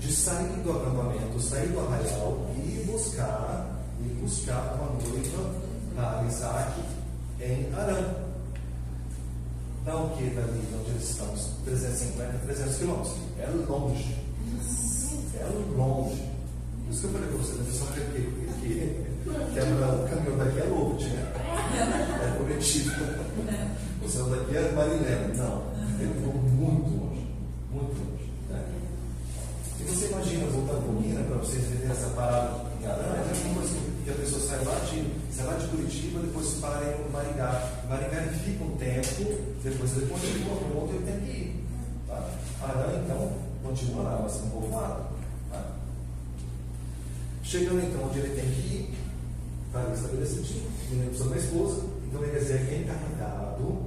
de 0.00 0.12
sair 0.12 0.60
do 0.62 0.72
acampamento, 0.72 1.40
sair 1.40 1.68
do 1.68 1.80
arraial 1.80 2.50
e 2.56 2.84
buscar, 2.90 3.82
e 4.00 4.08
buscar 4.20 4.74
uma 4.74 5.00
noiva 5.00 5.50
para 5.94 6.24
Isaac 6.24 6.80
em 7.40 7.72
Arã. 7.72 8.14
Dá 9.84 9.96
o 9.96 10.10
que 10.16 10.24
dali 10.30 10.60
onde 10.80 10.90
eles 10.90 11.10
estão? 11.10 11.32
350, 11.64 12.38
300 12.44 12.76
quilômetros. 12.76 13.14
É 13.38 13.46
longe. 13.68 14.16
É 15.38 15.76
longe. 15.76 16.36
Por 16.84 16.92
isso 16.92 17.00
que 17.00 17.06
eu 17.06 17.12
falei 17.12 17.28
para 17.28 17.38
vocês, 17.38 17.60
a 17.60 17.64
pessoa 17.64 17.90
que, 17.92 18.45
que, 18.66 18.74
que, 18.74 19.52
que 19.52 19.60
Abraão 19.60 20.06
caminhou 20.08 20.36
daqui 20.36 20.58
é 20.58 20.64
louco, 20.64 20.98
É 21.02 22.36
prometido. 22.36 22.92
O 24.02 24.08
céu 24.08 24.26
daqui 24.26 24.56
é 24.56 24.72
Marilena. 24.72 25.34
Não. 25.34 25.62
Ele 26.00 26.14
ficou 26.14 26.34
muito 26.34 26.90
longe. 26.90 27.26
Muito 27.70 27.98
longe. 27.98 28.30
Né? 28.50 28.64
E 29.80 29.84
você 29.84 30.06
imagina, 30.06 30.46
um 30.46 30.66
pouquinho, 30.66 31.14
né, 31.14 31.24
para 31.28 31.38
vocês 31.38 31.64
verem 31.64 31.90
essa 31.90 32.08
parada 32.10 32.66
em 32.80 32.86
Arã, 32.86 33.16
é 33.16 33.46
uma 33.46 33.54
coisa 33.54 33.76
que 34.04 34.10
a 34.10 34.14
pessoa 34.14 34.40
sai 34.42 34.64
lá 34.64 34.74
de, 34.80 35.34
sai 35.34 35.46
lá 35.46 35.54
de 35.54 35.68
Curitiba, 35.68 36.20
depois 36.20 36.54
para 36.60 36.82
em 36.84 37.10
Maringá. 37.12 37.62
Em 37.84 37.88
Maringá 37.88 38.22
ele 38.22 38.36
fica 38.38 38.64
um 38.64 38.76
tempo, 38.76 39.42
depois 39.62 39.96
ele 39.96 40.06
continua 40.06 40.56
para 40.56 40.68
um 40.68 40.80
outro 40.80 40.96
ele 40.96 41.06
tem 41.06 41.20
que 41.20 41.30
ir. 41.30 41.64
Tá? 42.06 42.28
Arã, 42.62 43.00
então, 43.04 43.32
continua 43.62 44.02
lá, 44.02 44.20
mas 44.22 44.36
um 44.36 44.50
povoado. 44.50 45.15
Tá? 47.46 47.58
Chegando 47.58 47.80
então 47.80 48.04
onde 48.04 48.18
ele 48.18 48.34
tem 48.34 48.44
que 48.44 48.60
ir, 48.60 48.94
está 49.68 49.92
estabelecidinho, 49.94 50.66
ele 50.90 51.06
precisa 51.06 51.24
de 51.24 51.28
uma 51.28 51.36
esposa, 51.36 51.86
então 52.06 52.24
ele 52.24 52.36
é 52.36 52.82
encarregado 52.82 53.82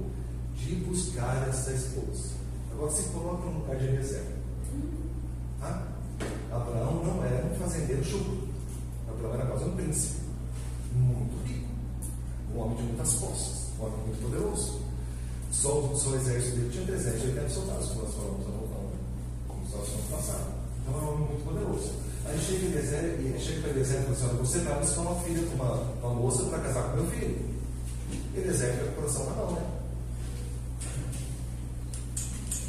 de 0.56 0.74
buscar 0.76 1.46
essa 1.48 1.72
esposa. 1.72 2.30
Agora 2.72 2.90
se 2.90 3.02
coloca 3.10 3.44
no 3.50 3.60
lugar 3.60 3.76
de 3.76 3.86
Eliezer. 3.86 4.24
Tá? 5.60 5.88
Abraão 6.50 7.04
não 7.04 7.22
era 7.22 7.46
um 7.46 7.54
fazendeiro 7.56 8.02
chulo. 8.02 8.48
Abraão 9.08 9.34
era 9.34 9.46
quase 9.46 9.64
um 9.64 9.76
príncipe, 9.76 10.20
muito 10.94 11.46
rico, 11.46 11.68
um 12.54 12.60
homem 12.60 12.76
de 12.78 12.82
muitas 12.84 13.14
posses, 13.14 13.66
um 13.78 13.84
homem 13.84 13.98
muito 14.06 14.22
poderoso. 14.22 14.80
Só, 15.52 15.94
só 15.94 16.10
o 16.10 16.16
exército 16.16 16.56
dele 16.56 16.70
tinha 16.70 16.86
380 16.86 17.48
soldados, 17.50 17.88
como 17.88 18.02
nós 18.04 18.14
falamos 18.14 18.46
no 18.46 20.16
passado. 20.16 20.54
Então 20.80 20.96
era 20.96 21.04
um 21.04 21.14
homem 21.14 21.28
muito 21.28 21.44
poderoso. 21.44 22.09
Aí 22.26 22.38
chega 22.38 22.66
Eliezer 22.66 23.18
e 23.20 23.40
chega 23.40 23.60
para 23.60 23.70
Eliezer 23.70 24.00
e 24.00 24.02
fala 24.02 24.12
assim: 24.12 24.26
Olha, 24.26 24.34
você 24.34 24.58
vai 24.60 24.78
buscar 24.80 25.00
uma 25.00 25.20
filha 25.22 25.42
com 25.46 25.54
uma, 25.54 25.74
uma 26.02 26.14
moça 26.14 26.44
para 26.44 26.58
casar 26.58 26.82
com 26.84 26.96
meu 26.96 27.06
filho. 27.10 27.38
Eliezer 28.34 28.72
fica 28.72 28.84
com 28.84 28.90
o 28.90 28.94
coração 28.96 29.24
na 29.26 29.36
mão, 29.36 29.52
né? 29.52 29.62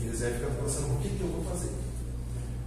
Eliezer 0.01 0.33
fica 0.33 0.47
com 0.47 0.53
o 0.53 0.57
coração, 0.57 0.83
o 0.83 0.97
que, 1.01 1.09
que 1.09 1.21
eu 1.21 1.27
vou 1.27 1.43
fazer? 1.43 1.71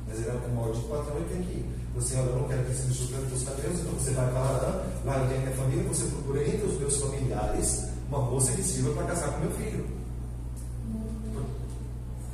Mas 0.07 0.19
ele 0.19 0.29
é 0.29 0.33
um 0.33 0.73
de 0.73 0.81
patrão 0.89 1.21
e 1.21 1.25
tem 1.25 1.43
que 1.43 1.53
ir. 1.53 1.75
Você, 1.95 2.17
olha, 2.17 2.27
eu 2.27 2.41
não 2.41 2.49
quero 2.49 2.65
que 2.65 2.73
esse 2.73 2.87
bicho 2.87 3.09
cante 3.09 3.33
os 3.33 3.45
cabelos, 3.45 3.81
então 3.81 3.93
você 3.93 4.11
vai 4.11 4.29
para 4.31 4.41
lá, 4.41 4.87
lá 5.05 5.19
eu 5.19 5.29
tenho 5.29 5.41
minha 5.43 5.57
família, 5.57 5.85
você 5.85 6.05
procura 6.07 6.43
entre 6.43 6.67
os 6.67 6.79
meus 6.79 6.97
familiares 6.97 7.85
uma 8.09 8.19
moça 8.19 8.53
que 8.53 8.63
sirva 8.63 8.93
para 8.95 9.07
casar 9.07 9.33
com 9.33 9.41
meu 9.41 9.51
filho. 9.53 9.87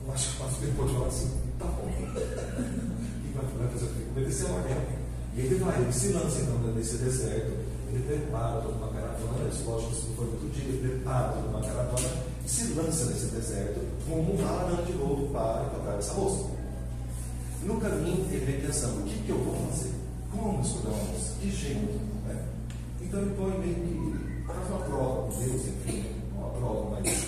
Eu 0.06 0.14
acho 0.14 0.30
que 0.30 0.42
o 0.42 0.44
pastor 0.46 0.68
pode 0.76 0.92
falar 0.94 1.06
assim, 1.06 1.30
tá 1.58 1.66
bom. 1.66 2.86
E 3.30 3.32
vai 3.32 3.68
fazer 3.68 4.44
o 4.44 4.54
ordem. 4.54 4.76
E 5.36 5.40
ele 5.40 5.54
vai, 5.56 5.80
ele 5.80 5.92
se 5.92 6.08
lança 6.08 6.40
então 6.40 6.58
nesse 6.74 6.96
deserto, 6.96 7.52
ele 7.88 8.02
prepara 8.04 8.60
toda 8.60 8.74
uma 8.74 8.88
caravana, 8.88 9.48
isso 9.48 9.62
lógico 9.64 9.94
que 9.94 10.08
não 10.08 10.16
foi 10.16 10.26
muito 10.26 10.52
dia, 10.52 10.64
ele 10.64 10.88
prepara 10.88 11.32
toda 11.32 11.46
uma 11.48 11.60
caravana 11.60 12.10
e 12.44 12.48
se 12.48 12.72
lança 12.74 13.06
nesse 13.06 13.26
deserto, 13.26 13.80
como 14.08 14.34
um 14.34 14.42
lá 14.42 14.82
de 14.84 14.92
novo 14.94 15.28
para 15.32 15.70
tocar 15.70 15.98
essa 15.98 16.14
moça. 16.14 16.50
No 17.62 17.80
caminho, 17.80 18.26
ele 18.30 18.44
vem 18.44 18.60
pensando: 18.60 19.00
o 19.00 19.04
que, 19.04 19.22
que 19.22 19.30
eu 19.30 19.38
vou 19.38 19.54
fazer? 19.68 19.92
Como 20.32 20.60
escolher 20.62 20.94
uma 20.94 21.12
moça? 21.12 21.34
Que 21.40 21.50
jeito? 21.50 22.00
Né? 22.26 22.44
Então 23.00 23.20
ele 23.20 23.34
põe 23.34 23.58
meio 23.58 23.74
que 23.74 24.46
faz 24.46 24.68
uma 24.68 24.78
prova 24.80 25.30
com 25.30 25.38
Deus, 25.38 25.62
enfim, 25.66 26.06
uma 26.36 26.48
prova, 26.48 27.00
mas 27.00 27.26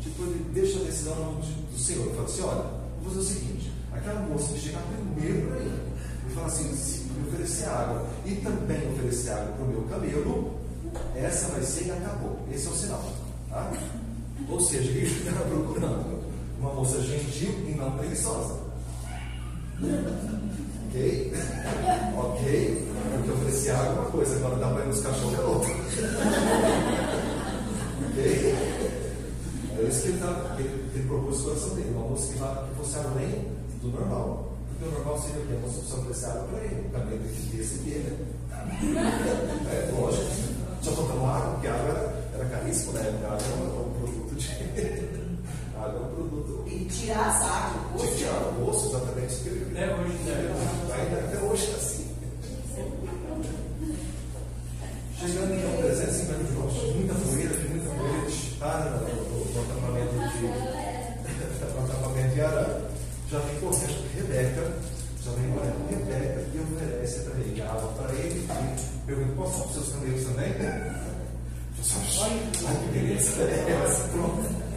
tipo, 0.00 0.22
ele 0.22 0.50
deixa 0.52 0.78
a 0.78 0.84
decisão 0.84 1.16
no 1.16 1.40
do 1.40 1.78
Senhor. 1.78 2.06
Ele 2.06 2.14
fala 2.14 2.24
assim: 2.26 2.42
olha, 2.42 2.64
vou 3.02 3.12
fazer 3.12 3.18
o 3.18 3.22
seguinte: 3.22 3.72
aquela 3.92 4.20
moça 4.20 4.52
que 4.52 4.60
chegar 4.60 4.82
primeiro 4.82 5.48
para 5.48 5.60
mim, 5.60 5.72
e 6.28 6.34
fala 6.34 6.46
assim: 6.46 6.74
se 6.74 7.00
me 7.04 7.28
oferecer 7.28 7.68
água 7.68 8.06
e 8.24 8.34
também 8.36 8.92
oferecer 8.92 9.30
água 9.30 9.52
para 9.54 9.64
o 9.64 9.68
meu 9.68 9.82
camelo, 9.82 10.54
essa 11.14 11.48
vai 11.48 11.62
ser 11.62 11.86
e 11.86 11.90
acabou. 11.90 12.38
Esse 12.52 12.66
é 12.66 12.70
o 12.70 12.74
sinal. 12.74 13.04
Tá? 13.48 13.70
Ou 14.48 14.60
seja, 14.60 14.90
ele 14.90 15.06
estava 15.06 15.44
procurando 15.44 16.20
uma 16.58 16.72
moça 16.74 17.00
gentil 17.00 17.52
e 17.68 17.74
não 17.76 17.90
preguiçosa. 17.92 18.58
Ok? 20.88 21.32
Ok? 22.16 22.90
Porque 23.16 23.30
oferecer 23.30 23.70
água 23.70 23.86
é 23.86 23.98
uma 24.00 24.10
coisa, 24.10 24.36
agora 24.36 24.56
dá 24.56 24.68
para 24.68 24.84
ir 24.84 24.88
nos 24.88 25.00
cachorros 25.00 25.38
é 25.38 25.42
outra. 25.42 25.70
ok? 28.10 28.54
É 29.78 29.88
isso 29.88 30.02
que 30.02 30.08
ele, 30.08 30.18
tá, 30.18 30.56
ele, 30.58 30.90
ele 30.94 31.08
propôs 31.08 31.40
o 31.40 31.44
coração 31.44 31.74
dele, 31.74 31.90
uma 31.94 32.08
moça 32.08 32.26
que, 32.26 32.38
que 32.38 32.76
fosse 32.76 32.98
além 32.98 33.59
do 33.82 33.88
normal. 33.88 34.52
Porque 34.68 34.84
o 34.84 34.98
normal 34.98 35.18
seria 35.18 35.42
o 35.42 35.46
quê? 35.46 35.54
A 35.54 35.60
precisa 35.60 35.96
oferecer 35.96 36.26
água 36.26 36.42
para 36.44 36.64
ele, 36.64 36.90
cabelo 36.90 37.20
tem 37.20 37.50
que 37.50 37.56
receber, 37.56 37.98
né? 37.98 38.40
É 39.70 39.92
lógico. 39.98 40.30
Só 40.82 40.92
faltando 40.92 41.24
água, 41.26 41.52
porque 41.52 41.66
a 41.68 41.74
água 41.74 41.88
era, 41.90 42.30
era 42.34 42.44
caríssimo 42.46 42.92
na 42.92 43.00
época, 43.00 43.26
a 43.26 43.32
água 43.32 43.46
era 43.46 43.80
um 43.80 43.92
produto 44.00 44.34
de. 44.36 44.48
a 45.76 45.84
água 45.84 46.00
é 46.00 46.02
um 46.02 46.14
produto. 46.14 46.64
E 46.66 46.84
tirar 46.86 47.28
as 47.28 47.42
águas. 47.42 48.10
De 48.10 48.16
tirar 48.16 48.40
o 48.40 48.64
poço, 48.64 48.88
exatamente. 48.88 49.34
Até 49.72 49.94
hoje, 49.94 50.14
né? 50.24 50.54
Ainda 50.94 51.18
até 51.20 51.38
hoje 51.44 51.70
é 51.70 51.74
assim. 51.74 51.99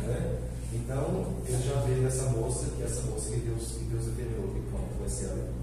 Né? 0.07 0.39
Então, 0.73 1.33
eu 1.47 1.59
já 1.59 1.81
vejo 1.81 2.07
essa 2.07 2.29
moça, 2.29 2.67
que 2.75 2.83
essa 2.83 3.01
moça 3.03 3.29
que 3.29 3.39
Deus, 3.39 3.71
que 3.77 3.85
Deus 3.85 4.05
determinou 4.05 4.53
que 4.53 4.61
pronto, 4.69 4.99
vai 4.99 5.09
ser 5.09 5.25
ela. 5.25 5.53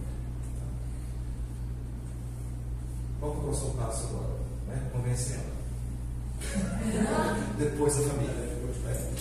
Qual 3.18 3.32
que 3.32 3.36
é 3.36 3.40
o 3.40 3.44
próximo 3.44 3.74
passo 3.74 4.06
agora? 4.06 4.40
Né? 4.68 4.90
Convencer 4.92 5.36
ela. 5.36 5.60
Depois 7.58 7.98
a 7.98 8.02
família. 8.02 8.34
Né? 8.34 9.14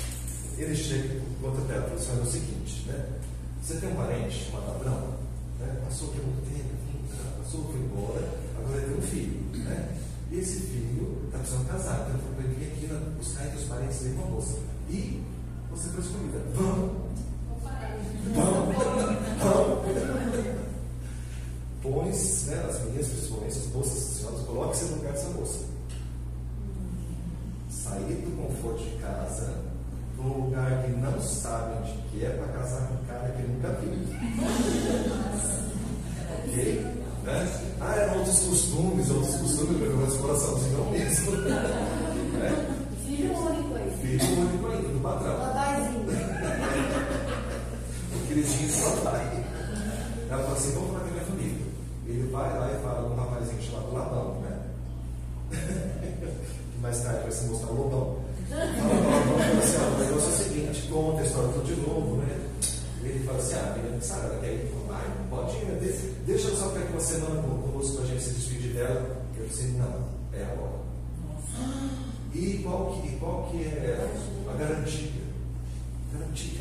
Ele 0.58 0.76
chega 0.76 1.16
e 1.16 1.38
conta 1.42 1.62
para 1.62 1.76
ela, 1.76 1.88
fala 1.88 2.00
assim, 2.00 2.20
é 2.20 2.22
o 2.22 2.26
seguinte, 2.26 2.86
né? 2.88 3.06
Você 3.62 3.76
tem 3.76 3.92
um 3.92 3.96
parente 3.96 4.46
chamado 4.46 4.72
Abraão, 4.72 5.14
né? 5.60 5.82
passou 5.86 6.10
pelo 6.10 6.34
tempo, 6.42 6.76
passou, 7.38 7.64
foi 7.66 7.80
embora, 7.80 8.28
agora 8.58 8.78
ele 8.78 8.88
tem 8.88 8.98
um 8.98 9.02
filho, 9.02 9.64
né? 9.64 9.98
Esse 10.32 10.60
filho 10.60 11.22
está 11.26 11.40
precisando 11.40 11.68
casar, 11.68 11.96
então 12.02 12.10
ele 12.10 12.20
falou 12.20 12.36
para 12.36 12.46
ele 12.46 12.56
vir 12.56 12.68
aqui 12.72 12.88
buscar 13.18 13.46
entre 13.46 13.58
os 13.58 13.66
parentes 13.66 14.00
dele 14.00 14.16
uma 14.16 14.28
moça. 14.28 14.58
E 14.90 15.24
você 15.72 15.90
foi 15.90 16.02
escolhida. 16.02 16.40
Vamos! 16.54 16.92
Vamos! 18.36 18.76
Vamos! 19.42 19.90
Né, 22.50 22.66
as 22.68 22.84
meninas, 22.84 23.08
principalmente 23.08 23.58
as 23.60 23.68
moças, 23.68 24.04
senhoras, 24.04 24.42
coloque-se 24.42 24.86
no 24.86 24.96
lugar 24.98 25.14
dessa 25.14 25.30
moça. 25.30 25.60
Sair 27.70 28.16
do 28.16 28.36
conforto 28.36 28.84
de 28.84 28.98
casa 28.98 29.54
para 30.16 30.26
um 30.26 30.46
lugar 30.46 30.84
que 30.84 30.92
não 30.94 31.22
sabe 31.22 31.78
onde 31.78 31.92
que 32.10 32.26
é 32.26 32.30
para 32.30 32.48
casar 32.48 32.88
com 32.88 32.96
um 32.96 33.06
cara 33.06 33.30
que 33.30 33.44
nunca 33.44 33.70
viu. 33.74 33.94
ok? 36.44 36.82
Né? 37.24 37.59
Sabe, 64.02 64.28
ela 64.28 64.40
quer 64.40 64.54
ir, 64.54 64.74
vai, 64.88 65.06
pode 65.30 65.56
ir, 65.58 65.66
deixa, 66.26 66.48
eu 66.48 66.56
só 66.56 66.70
ficar 66.70 66.86
uma 66.92 67.00
semana 67.00 67.42
conosco 67.42 67.96
para 67.98 68.06
a 68.06 68.08
gente 68.08 68.24
se 68.24 68.34
despedir 68.34 68.74
dela. 68.74 69.18
Eu 69.38 69.48
disse, 69.48 69.64
não, 69.70 70.06
é 70.34 70.44
agora. 70.44 70.80
E 72.34 72.62
qual 72.64 72.92
que, 72.92 73.08
e 73.08 73.12
qual 73.20 73.50
que 73.52 73.64
é 73.64 74.08
a 74.48 74.54
garantia? 74.54 75.12
Garantia. 76.14 76.60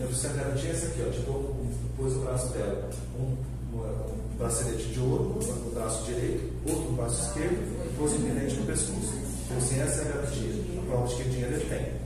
Eu 0.00 0.06
disse, 0.08 0.26
a 0.26 0.32
garantia 0.32 0.70
é 0.70 0.72
essa 0.72 0.86
aqui, 0.86 1.04
ó, 1.06 1.10
te 1.10 1.20
dou, 1.20 1.56
pôs 1.96 2.16
o 2.16 2.20
braço 2.20 2.48
dela, 2.52 2.90
um, 3.18 3.36
um 3.76 4.36
bracelete 4.38 4.88
de 4.88 5.00
ouro 5.00 5.40
no 5.64 5.70
braço 5.70 6.04
direito, 6.04 6.52
outro 6.66 6.90
no 6.90 6.96
braço 6.96 7.28
esquerdo, 7.28 7.58
e 7.86 7.94
pôs 7.96 8.12
um 8.12 8.22
pendente 8.22 8.54
no 8.54 8.66
pescoço. 8.66 9.14
Então, 9.44 9.58
assim, 9.58 9.80
essa 9.80 10.02
é 10.02 10.08
a 10.08 10.12
garantia. 10.12 10.52
A 10.78 10.86
prova 10.86 11.08
de 11.08 11.14
que 11.16 11.28
dinheiro 11.28 11.54
ele 11.54 11.64
tem. 11.68 11.98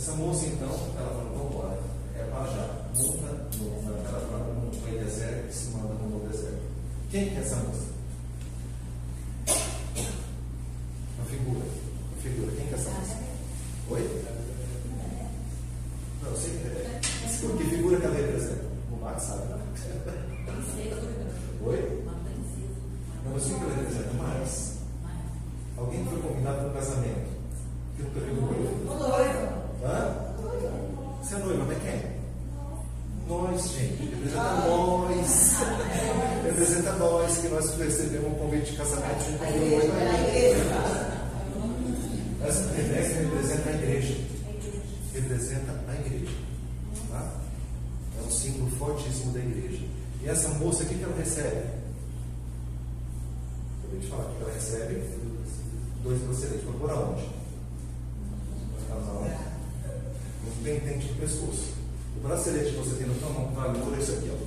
Essa 0.03 0.15
moça, 0.15 0.45
então, 0.47 0.67
ela 0.97 1.09
falou, 1.09 1.31
vamos 1.37 1.51
embora. 1.53 1.79
É 2.19 2.23
para 2.23 2.45
já. 2.47 2.67
Monta 2.97 3.47
no, 3.57 3.67
ela 3.87 4.19
fala 4.19 4.53
no 4.53 4.69
deserto 4.99 5.49
e 5.49 5.53
se 5.53 5.69
manda 5.69 5.93
no 5.93 6.27
deserto. 6.27 6.59
Quem 7.13 7.29
que 7.29 7.37
é 7.37 7.41
essa 7.41 7.57
moça? 7.57 7.82
Fortíssimo 48.75 49.33
da 49.33 49.39
igreja. 49.39 49.85
E 50.21 50.27
essa 50.27 50.49
moça, 50.49 50.83
o 50.83 50.85
que, 50.85 50.95
que 50.95 51.03
ela 51.03 51.15
recebe? 51.17 51.69
Eu 53.83 53.89
vou 53.91 53.99
te 53.99 54.07
falar 54.07 54.25
o 54.25 54.35
que 54.35 54.41
ela 54.43 54.53
recebe. 54.53 55.03
Dois 56.03 56.21
braceletes. 56.21 56.63
Para 56.63 56.73
pôr 56.73 56.91
aonde? 56.91 57.29
Na 58.89 58.95
mão. 58.95 59.23
Um 60.45 60.63
pentente 60.63 61.07
no 61.07 61.15
pescoço. 61.15 61.73
O 62.17 62.27
bracelete 62.27 62.71
que 62.71 62.77
você 62.77 62.95
tem 62.95 63.07
na 63.07 63.15
sua 63.15 63.29
mão, 63.29 63.51
vale 63.53 63.79
é 63.79 63.99
esse 63.99 64.11
aqui, 64.11 64.31
ó. 64.31 64.37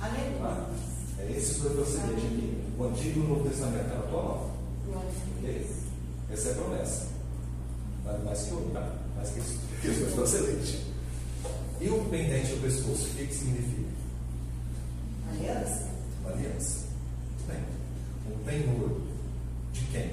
Tá? 0.00 0.70
É 1.18 1.32
esses 1.36 1.58
dois 1.58 1.74
braceletes 1.74 2.24
aqui. 2.24 2.62
O 2.78 2.84
Antigo 2.84 3.20
e 3.20 3.22
o 3.22 3.28
Novo 3.28 3.48
Testamento 3.48 3.84
está 3.84 3.96
na 3.96 4.02
tua 4.02 4.22
mão. 4.22 4.50
Essa 6.30 6.48
é 6.48 6.52
a 6.52 6.54
promessa. 6.54 7.06
Vale 8.04 8.24
mais 8.24 8.42
que 8.42 8.54
ouro, 8.54 8.70
tá? 8.72 8.94
Mais 9.16 9.30
que 9.30 9.40
isso. 9.40 9.58
Que 9.80 9.88
os 9.88 9.98
dois 9.98 10.14
braceletes. 10.14 10.89
E 11.80 11.88
o 11.88 12.04
pendente 12.10 12.52
no 12.52 12.60
pescoço, 12.60 13.06
o 13.06 13.10
que, 13.14 13.26
que 13.26 13.34
significa? 13.34 13.88
Aliança. 16.26 16.80
Muito 17.26 17.46
bem. 17.48 17.60
Um 18.30 18.38
penhor. 18.44 19.00
De 19.72 19.80
quem? 19.86 20.10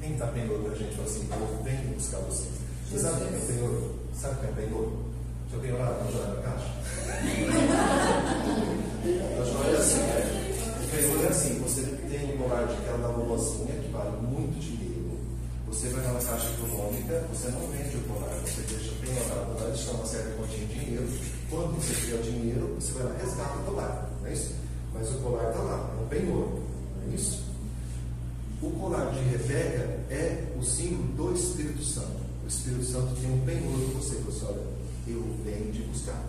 Quem 0.00 0.16
dá 0.16 0.26
penhor 0.28 0.62
para 0.62 0.72
a 0.72 0.76
gente? 0.76 0.94
Fala 0.96 1.06
assim, 1.08 1.28
eu 1.30 1.62
venho 1.62 1.94
buscar 1.94 2.18
você. 2.20 2.48
Você 2.88 2.98
sabe 3.00 3.22
o 3.22 3.26
que 3.28 3.34
é 3.34 3.38
penhor? 3.52 3.94
Sabe 4.14 4.34
o 4.34 4.38
que 4.38 4.46
é 4.46 4.52
penhor? 4.64 4.92
Já 5.52 5.58
tem 5.58 5.72
orado 5.72 6.04
na 6.04 6.10
joia 6.10 6.26
da 6.26 6.42
caixa? 6.42 6.70
A 9.00 9.44
joia 9.44 9.70
é 9.70 9.76
assim, 9.78 10.00
né? 10.00 10.18
O 10.82 10.84
penhor 10.90 11.24
é 11.24 11.28
assim, 11.28 11.58
você 11.60 11.82
tem 11.82 12.34
um 12.34 12.38
colar 12.38 12.66
de 12.66 12.72
aquela 12.74 12.98
da 12.98 13.08
vovozinha 13.08 13.74
que 13.74 13.88
vale 13.90 14.10
muito 14.22 14.58
dinheiro. 14.58 14.79
Você 15.70 15.88
vai 15.90 16.04
na 16.04 16.20
caixa 16.20 16.50
econômica, 16.50 17.24
você 17.32 17.48
não 17.48 17.60
vende 17.68 17.96
o 17.96 18.00
colar, 18.02 18.34
você 18.40 18.60
deixa 18.62 18.92
bem 19.00 19.14
orado 19.24 19.54
lá, 19.54 19.68
deixa 19.68 19.90
uma 19.92 20.04
certa 20.04 20.30
quantia 20.36 20.66
de 20.66 20.66
dinheiro. 20.66 21.08
Quando 21.48 21.76
você 21.76 21.94
tiver 21.94 22.18
o 22.18 22.22
dinheiro, 22.22 22.74
você 22.74 22.92
vai 22.92 23.04
lá 23.04 23.14
e 23.14 23.24
resgata 23.24 23.58
o 23.58 23.64
colar, 23.64 24.10
não 24.20 24.28
é 24.28 24.32
isso? 24.32 24.54
Mas 24.92 25.08
o 25.10 25.14
colar 25.18 25.48
está 25.48 25.62
lá, 25.62 25.96
é 25.96 26.02
um 26.02 26.08
penhor, 26.08 26.48
não 26.48 27.12
é 27.12 27.14
isso? 27.14 27.44
O 28.60 28.70
colar 28.72 29.10
de 29.12 29.20
Rebeca 29.20 30.00
é 30.10 30.52
o 30.58 30.62
símbolo 30.62 31.30
do 31.30 31.34
Espírito 31.34 31.84
Santo. 31.84 32.20
O 32.44 32.48
Espírito 32.48 32.84
Santo 32.84 33.14
tem 33.20 33.32
um 33.32 33.40
penhor 33.46 33.90
para 33.90 34.00
você, 34.00 34.16
você 34.16 34.44
olha, 34.46 34.66
eu 35.06 35.22
venho 35.44 35.72
de 35.72 35.82
buscar. 35.84 36.22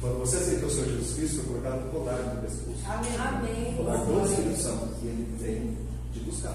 Quando 0.00 0.18
você 0.18 0.36
aceitou 0.38 0.68
o 0.68 0.72
Senhor 0.72 0.88
Jesus 0.88 1.14
Cristo, 1.14 1.36
foi 1.36 1.44
colocado 1.44 1.86
um 1.86 1.90
colar 1.90 2.34
no 2.34 2.42
pescoço. 2.42 2.82
Amém. 2.84 3.74
O 3.74 3.76
colar 3.76 4.04
do 4.04 4.26
Espírito 4.26 4.60
Santo, 4.60 4.88
que 5.00 5.06
ele 5.06 5.36
vem 5.38 5.91
de 6.12 6.20
buscar. 6.20 6.54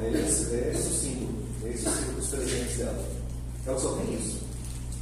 É 0.00 0.10
esse, 0.10 0.54
é 0.54 0.72
esse 0.74 0.88
o 0.88 0.92
símbolo, 0.92 1.44
é 1.64 1.68
esse 1.68 1.88
o 1.88 1.92
símbolo 1.92 2.12
dos 2.14 2.28
presentes 2.28 2.76
dela. 2.78 3.04
Ela 3.66 3.78
só 3.78 3.92
tem 3.96 4.14
isso. 4.14 4.40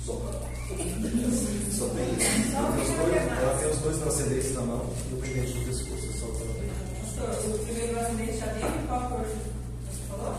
Só. 0.04 0.12
Só 0.12 1.88
tem 1.88 2.12
isso. 2.14 2.56
Ela 2.56 2.72
tem 2.72 2.82
os 2.82 2.90
dois, 2.96 3.16
ela 3.16 3.58
tem 3.58 3.70
os 3.70 3.78
dois 3.78 3.96
braceletes 3.98 4.54
na 4.54 4.60
mão 4.62 4.90
e 5.10 5.14
o 5.14 5.16
pendente 5.18 5.58
no 5.58 5.64
pescoço. 5.66 6.08
É 6.08 6.12
só 6.18 6.26
o 6.26 6.34
que 6.34 6.42
ela 6.42 6.54
tem. 6.54 6.70
Pastor, 7.00 7.54
o 7.54 7.58
primeiro 7.64 7.92
brasileiro 7.94 8.38
já 8.38 8.46
tem 8.48 8.86
qual 8.86 9.08
cor 9.10 9.26
você 9.26 10.02
falou? 10.08 10.34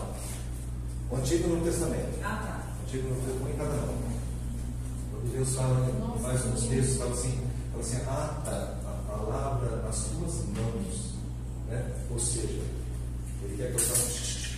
O 1.10 1.16
Antigo 1.16 1.42
e 1.42 1.46
o 1.46 1.54
Novo 1.54 1.64
Testamento. 1.64 2.18
Ah, 2.24 2.36
tá. 2.42 2.72
O 2.80 2.84
Antigo 2.86 3.06
o 3.06 3.10
Novo 3.10 3.20
Testamento, 3.20 3.44
um 3.44 3.50
em 3.50 3.56
cada 3.56 3.86
mão. 3.86 4.02
Quando 5.12 5.32
Deus 5.32 5.54
fala, 5.54 6.18
mais 6.22 6.44
uns 6.46 6.62
textos, 6.66 6.96
fala 6.96 7.12
assim, 7.12 7.40
fala 7.70 7.82
assim, 7.82 7.96
ata 7.96 8.78
a 8.86 8.92
palavra 9.06 9.82
nas 9.82 10.04
tuas 10.04 10.34
mãos. 10.56 11.11
Né? 11.72 11.90
Ou 12.10 12.18
seja, 12.18 12.60
ele 13.42 13.56
quer 13.56 13.68
que 13.70 13.76
eu 13.76 13.78
faça. 13.78 14.52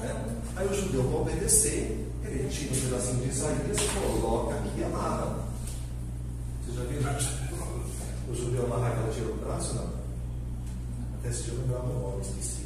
Né? 0.00 0.42
Aí 0.56 0.66
o 0.66 0.74
judeu, 0.74 1.04
para 1.04 1.20
obedecer, 1.20 2.08
ele 2.24 2.48
tira 2.48 2.72
um 2.72 2.80
pedacinho 2.80 3.22
de 3.22 3.28
Isaías 3.28 3.80
coloca 3.92 4.54
aqui 4.54 4.80
e 4.80 4.84
amarra. 4.84 5.44
Você 6.66 6.74
já 6.74 6.84
viu 6.84 7.00
o 8.30 8.34
judeu 8.34 8.64
amarrar 8.64 8.92
aquela 8.92 9.12
tira 9.12 9.26
do 9.26 9.44
braço? 9.44 9.74
Não. 9.74 9.90
Até 11.18 11.30
se 11.30 11.48
eu 11.48 11.56
lembrar 11.58 11.82
meu 11.82 12.00
nome, 12.00 12.22
esqueci. 12.22 12.64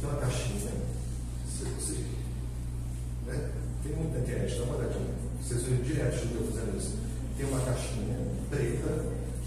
Tem 0.00 0.10
uma 0.10 0.18
caixinha, 0.20 0.72
se 1.48 1.64
você. 1.64 2.04
Né? 3.26 3.50
Tem 3.84 3.92
muita 3.94 4.18
internet, 4.18 4.58
dá 4.58 4.64
uma 4.64 4.76
olhadinha. 4.78 5.14
Vocês 5.40 5.62
viram 5.62 5.82
direto 5.84 6.22
judeu 6.22 6.50
fazendo 6.50 6.76
isso. 6.76 6.98
Tem 7.36 7.46
uma 7.46 7.60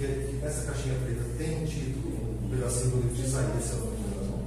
nessa 0.07 0.71
caixinha 0.71 0.95
preta 1.03 1.23
tem 1.37 1.63
um 1.63 1.65
título, 1.65 2.11
um 2.43 2.49
pedacinho 2.49 2.89
do 2.91 2.97
livro 2.97 3.15
de 3.15 3.21
Isaías, 3.23 3.63
se 3.63 3.71
eu 3.73 3.79
não 3.79 3.91
me 3.91 3.99
engano, 3.99 4.43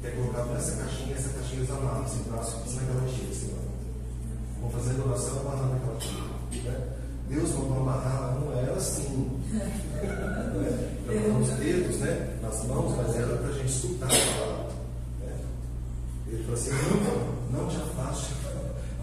que 0.00 0.06
é 0.06 0.10
colocado 0.10 0.52
nessa 0.52 0.76
caixinha, 0.76 1.14
essa 1.14 1.28
caixinha 1.30 1.60
eles 1.60 1.70
amarram 1.70 2.04
assim, 2.04 2.22
braço, 2.30 2.56
naquela 2.74 3.00
caixinha, 3.00 3.30
assim, 3.30 3.54
ó. 3.54 4.60
Vão 4.60 4.70
fazer 4.70 5.00
oração 5.00 5.40
amarrando 5.40 5.76
aquela 5.76 5.92
caixinha. 5.92 6.36
Né? 6.64 6.96
Deus 7.28 7.50
mandou 7.50 7.78
amarrar, 7.78 8.38
não 8.40 8.52
era 8.56 8.72
assim. 8.74 9.40
né? 9.52 9.72
Nos 11.38 11.50
dedos, 11.50 11.96
né? 11.98 12.38
nas 12.42 12.64
mãos, 12.64 12.96
mas 12.96 13.16
era 13.16 13.36
para 13.36 13.48
a 13.48 13.52
gente 13.52 13.66
escutar 13.68 14.06
a 14.06 14.08
palavra. 14.08 14.72
Né? 15.20 15.38
Ele 16.28 16.42
falou 16.44 16.54
assim: 16.54 16.70
não, 17.52 17.60
não 17.60 17.68
te 17.68 17.76
afaste 17.76 18.32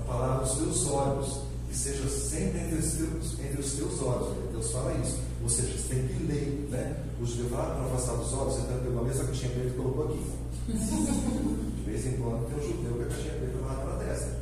a 0.02 0.06
palavra 0.06 0.46
dos 0.46 0.56
teus 0.56 0.88
olhos, 0.88 1.42
que 1.70 1.76
seja 1.76 2.08
sempre 2.08 2.60
entre 2.62 2.76
os 2.76 2.92
teus, 2.94 3.40
entre 3.40 3.62
os 3.62 3.74
teus 3.74 4.02
olhos. 4.02 4.38
Deus 4.52 4.72
fala 4.72 4.94
isso. 5.04 5.20
Ou 5.44 5.50
seja, 5.50 5.78
você 5.78 5.96
tem 5.96 6.08
que 6.08 6.24
ler. 6.24 6.68
Né? 6.72 6.96
O 7.22 7.26
judeu 7.26 7.50
fala 7.50 7.76
para 7.76 7.86
afastar 7.86 8.16
dos 8.16 8.34
olhos, 8.34 8.60
então 8.60 8.80
pegou 8.80 9.02
a 9.02 9.04
mesma 9.04 9.26
caixinha 9.26 9.52
preta 9.52 9.68
e 9.68 9.72
colocou 9.72 10.06
aqui. 10.06 10.24
De 11.84 11.92
vez 11.92 12.06
em 12.08 12.14
quando 12.14 12.48
tem 12.48 12.58
um 12.58 12.72
judeu 12.72 12.94
que 12.94 13.04
a 13.04 13.08
caixinha 13.08 13.34
preta 13.34 13.58
vai 13.58 13.76
para 13.76 13.94
a 13.94 13.98
testa. 13.98 14.40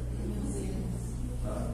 Tá? 1.43 1.71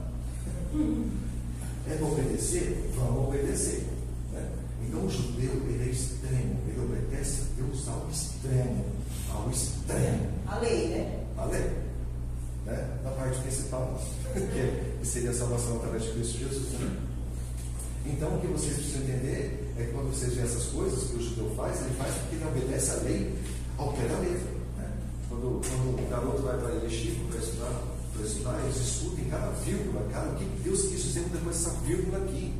É 1.86 1.94
para 1.94 2.06
obedecer? 2.06 2.90
Vamos 2.96 3.28
obedecer. 3.28 3.86
Né? 4.32 4.48
Então 4.86 5.04
o 5.04 5.10
judeu 5.10 5.52
ele 5.68 5.88
é 5.88 5.92
extremo, 5.92 6.58
ele 6.66 6.80
obedece 6.80 7.42
a 7.42 7.62
Deus 7.62 7.86
ao 7.86 8.08
extremo. 8.10 8.84
Ao 9.30 9.50
extremo. 9.50 10.26
A 10.46 10.58
lei, 10.58 10.88
né? 10.88 11.24
A 11.36 11.44
lei. 11.44 11.70
Né? 12.64 12.98
Na 13.04 13.10
parte 13.10 13.40
principal, 13.40 14.00
que 14.32 15.06
seria 15.06 15.30
a 15.30 15.34
salvação 15.34 15.76
através 15.76 16.04
de 16.04 16.12
Cristo 16.12 16.38
Jesus. 16.38 16.72
Né? 16.72 17.07
Então 18.08 18.34
o 18.34 18.40
que 18.40 18.46
vocês 18.46 18.74
precisam 18.74 19.02
entender 19.02 19.72
é 19.78 19.84
que 19.84 19.92
quando 19.92 20.14
vocês 20.14 20.34
veem 20.34 20.46
essas 20.46 20.64
coisas 20.64 21.04
que 21.04 21.16
o 21.16 21.22
judeu 21.22 21.52
faz, 21.56 21.80
ele 21.82 21.94
faz 21.96 22.14
porque 22.14 22.36
ele 22.36 22.44
obedece 22.44 22.90
a 22.90 22.94
lei 23.04 23.34
ao 23.76 23.92
pé 23.92 24.08
da 24.08 24.18
letra. 24.18 24.50
Né? 24.78 24.90
Quando, 25.28 25.60
quando 25.60 26.06
o 26.06 26.10
garoto 26.10 26.42
vai 26.42 26.58
para 26.58 26.74
Yeshiva 26.84 27.28
para 27.30 27.38
estudar, 27.38 27.82
para 28.14 28.26
estudar, 28.26 28.60
eles 28.64 28.76
escutam 28.76 29.24
cada 29.30 29.50
vírgula, 29.64 30.08
cara, 30.10 30.30
o 30.30 30.36
que 30.36 30.44
Deus 30.64 30.82
quis 30.88 31.02
dizer 31.04 31.24
depois 31.32 31.56
dessa 31.56 31.70
vírgula 31.84 32.18
aqui. 32.18 32.54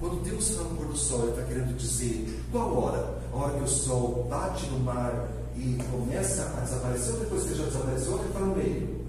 Quando 0.00 0.24
Deus 0.24 0.50
fala 0.50 0.68
no 0.68 0.76
pôr 0.76 0.86
do 0.86 0.96
sol, 0.96 1.22
Ele 1.22 1.30
está 1.30 1.42
querendo 1.44 1.76
dizer 1.76 2.42
qual 2.50 2.76
hora? 2.76 3.22
A 3.32 3.36
hora 3.36 3.56
que 3.56 3.64
o 3.64 3.68
sol 3.68 4.26
bate 4.28 4.66
no 4.66 4.80
mar 4.80 5.30
e 5.56 5.78
começa 5.92 6.42
a 6.56 6.60
desaparecer, 6.60 7.14
ou 7.14 7.20
depois 7.20 7.44
que 7.44 7.54
já 7.54 7.64
desapareceu, 7.64 8.18
ele 8.18 8.26
está 8.26 8.40
no 8.40 8.56
meio? 8.56 9.02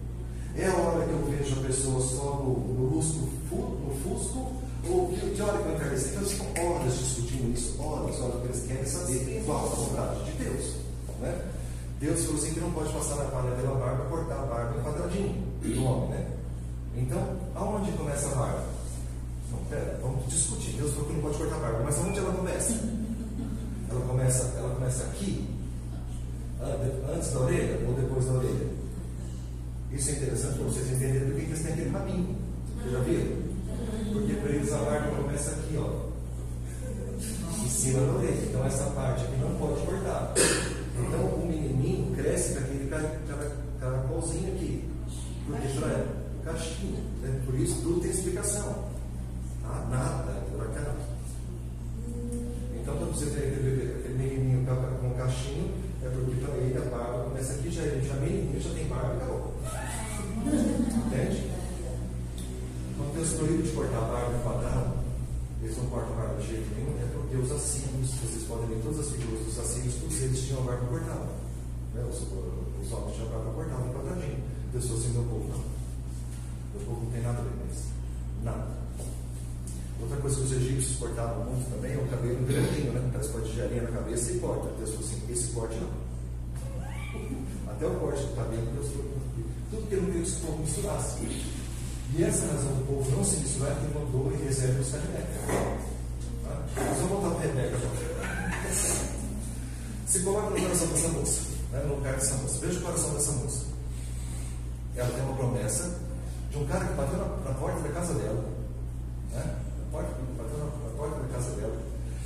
É 0.55 0.67
a 0.67 0.75
hora 0.75 1.05
que 1.05 1.11
eu 1.11 1.25
vejo 1.25 1.59
a 1.59 1.63
pessoa 1.63 1.99
só 1.99 2.43
no, 2.43 2.59
no, 2.75 2.95
lusco, 2.95 3.27
no 3.51 3.95
fusco, 4.03 4.62
ou 4.89 5.07
que, 5.09 5.29
que 5.29 5.41
hora 5.41 5.57
eu 5.59 5.75
encarneci? 5.75 6.09
Então, 6.09 6.23
ficam 6.23 6.65
horas 6.65 6.97
discutindo 6.97 7.53
isso, 7.53 7.81
horas, 7.81 8.19
horas, 8.19 8.35
porque 8.35 8.47
eles 8.47 8.67
querem 8.67 8.85
saber 8.85 9.43
qual 9.45 9.65
a 9.65 9.69
vontade 9.69 10.25
de 10.25 10.43
Deus. 10.43 10.75
Né? 11.21 11.41
Deus 11.99 12.25
falou 12.25 12.41
assim 12.41 12.53
que 12.53 12.59
não 12.59 12.71
pode 12.71 12.91
passar 12.91 13.15
na 13.15 13.25
palha 13.25 13.55
pela 13.55 13.75
barba, 13.75 14.03
cortar 14.05 14.35
a 14.35 14.45
barba 14.45 14.77
em 14.77 14.83
quadradinho 14.83 15.43
do 15.61 15.83
homem, 15.85 16.09
né? 16.09 16.27
Então, 16.97 17.37
aonde 17.55 17.91
começa 17.93 18.27
a 18.27 18.35
barba? 18.35 18.63
Não, 19.51 19.59
pera, 19.69 19.99
vamos 20.01 20.25
discutir. 20.27 20.71
Deus 20.73 20.91
falou 20.91 21.07
que 21.07 21.13
não 21.13 21.21
pode 21.21 21.37
cortar 21.37 21.55
a 21.55 21.59
barba, 21.59 21.83
mas 21.85 21.97
aonde 21.97 22.19
ela 22.19 22.33
começa? 22.33 22.73
Ela 23.89 24.01
começa, 24.01 24.53
ela 24.57 24.75
começa 24.75 25.03
aqui, 25.03 25.47
antes 27.15 27.31
da 27.31 27.39
orelha 27.39 27.79
ou 27.87 27.93
depois 27.93 28.25
da 28.25 28.33
orelha? 28.33 28.67
Isso 29.91 30.09
é 30.09 30.13
interessante 30.13 30.55
para 30.55 30.65
vocês 30.65 30.91
entenderem 30.91 31.29
por 31.29 31.35
que 31.35 31.41
eles 31.41 31.61
têm 31.61 31.73
aquele 31.73 31.89
rabinho. 31.89 32.35
Vocês 32.75 32.91
já 32.91 32.99
viram? 32.99 33.42
Porque 34.11 34.33
para 34.33 34.49
eles 34.51 34.73
a 34.73 34.77
barba 34.77 35.15
começa 35.15 35.51
aqui, 35.51 35.77
ó. 35.77 36.13
Em 37.63 37.69
cima 37.69 37.99
da 38.01 38.13
orelha. 38.13 38.45
Então 38.49 38.65
essa 38.65 38.83
parte 38.91 39.23
aqui 39.23 39.37
não 39.37 39.55
pode 39.55 39.85
cortar. 39.85 40.33
Então 40.35 41.19
o 41.19 41.47
menininho 41.47 42.15
cresce 42.15 42.53
com 42.53 42.59
aquele 42.59 42.89
caracolzinho 43.79 44.53
aqui. 44.53 44.89
Porque 45.45 45.67
para 45.79 46.05
o 46.39 46.45
cachinho. 46.45 47.03
Né? 47.21 47.41
Por 47.45 47.55
isso 47.55 47.81
tudo 47.81 48.01
tem 48.01 48.11
explicação. 48.11 48.85
Tá? 49.63 49.87
Nada 49.89 50.22
cortavam 81.03 81.43
muito 81.45 81.69
também 81.69 81.93
é 81.93 81.97
o 81.97 82.07
cabelo 82.07 82.45
grandinho, 82.45 82.93
né? 82.93 83.03
Aquelas 83.09 83.27
cortes 83.27 83.53
de 83.53 83.61
areia 83.61 83.81
na 83.83 83.91
cabeça 83.91 84.31
e 84.31 84.39
corta. 84.39 84.69
Deus 84.77 84.89
falou 84.91 85.05
assim: 85.05 85.21
esse 85.29 85.47
corte 85.47 85.75
não. 85.75 86.03
Até 87.71 87.85
o 87.85 87.95
corte 87.99 88.23
do 88.23 88.35
cabelo, 88.35 88.65
Deus 88.73 88.87
falou. 88.87 89.13
Tudo 89.69 89.89
que 89.89 89.95
não 89.95 90.05
queria 90.05 90.23
que 90.23 90.31
o 90.31 90.39
povo 90.45 90.59
misturasse. 90.59 91.17
E 92.15 92.23
essa 92.23 92.45
razão 92.45 92.71
do 92.73 92.85
povo 92.85 93.11
não 93.11 93.23
se 93.23 93.37
misturar 93.37 93.71
é 93.71 93.75
que 93.75 93.97
mandou 93.97 94.31
e 94.31 94.45
reserva 94.45 94.79
os 94.79 94.91
Rebeca. 94.91 95.83
Tá? 96.43 96.63
Vamos 96.75 97.09
voltar 97.09 97.29
para 97.31 97.47
Rebeca 97.47 97.75
agora. 97.75 98.73
Se 100.05 100.19
coloca 100.19 100.49
no 100.51 100.61
coração 100.61 100.87
dessa 100.87 101.07
moça, 101.07 101.41
né? 101.71 101.83
no 101.87 101.95
lugar 101.95 102.13
dessa 102.13 102.35
moça. 102.35 102.59
Veja 102.61 102.79
o 102.79 102.83
coração 102.83 103.13
dessa 103.15 103.31
moça. 103.31 103.65
Ela 104.95 105.09
tem 105.09 105.23
uma 105.23 105.35
promessa 105.35 105.99
de 106.51 106.57
um 106.59 106.65
cara 106.67 106.85
que 106.85 106.93
bateu 106.93 107.17
na, 107.17 107.25
na 107.25 107.53
porta 107.55 107.79
da 107.79 107.89
casa 107.89 108.13
dela. 108.13 108.45
Né? 109.31 109.55
Na 109.79 109.91
porta, 109.91 110.13
bateu 110.37 110.57
na, 110.59 110.65
na 110.65 110.95
porta 110.95 111.19
da 111.19 111.32
casa 111.43 111.55
dela. 111.55 111.77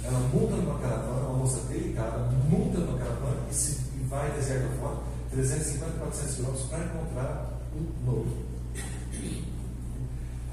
Ela 0.03 0.19
monta 0.19 0.55
numa 0.55 0.79
caravana, 0.79 1.27
uma 1.27 1.39
moça 1.39 1.59
delicada, 1.67 2.29
monta 2.49 2.77
numa 2.77 2.97
caravana 2.97 3.37
e, 3.49 3.53
se, 3.53 3.81
e 3.95 4.03
vai 4.07 4.31
deserto 4.31 4.79
fora, 4.79 4.97
350, 5.31 5.91
400 5.99 6.35
quilômetros 6.35 6.67
para 6.67 6.85
encontrar 6.85 7.53
um 7.75 8.05
noivo 8.05 8.47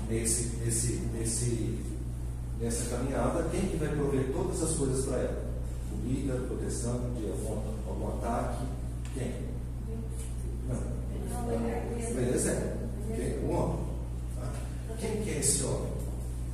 nesse, 0.08 0.56
nesse, 0.56 0.92
nesse, 1.14 1.78
nessa 2.60 2.96
caminhada, 2.96 3.48
quem 3.50 3.68
que 3.68 3.76
vai 3.76 3.88
prover 3.88 4.32
todas 4.32 4.62
as 4.62 4.76
coisas 4.76 5.04
para 5.06 5.18
ela? 5.18 5.44
Comida, 5.90 6.34
proteção 6.48 6.98
de 7.16 7.30
algum, 7.30 7.62
algum 7.88 8.08
ataque? 8.18 8.64
Quem? 9.14 9.34
Não. 10.68 12.14
Beleza? 12.14 12.76
Quem? 13.14 13.38
O 13.44 13.50
homem. 13.50 13.86
Tá? 14.36 14.52
Quem 14.98 15.22
que 15.22 15.30
é 15.30 15.38
esse 15.38 15.62
homem? 15.64 16.03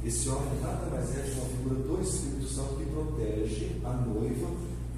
Esse 0.05 0.29
homem 0.31 0.61
nada 0.63 0.87
mais 0.87 1.11
é 1.17 1.23
de 1.23 1.33
uma 1.33 1.47
figura 1.47 1.75
do 1.75 2.03
Espírito 2.03 2.49
Santo 2.49 2.77
que 2.77 2.87
protege 2.87 3.81
a 3.85 3.93
noiva 3.93 4.49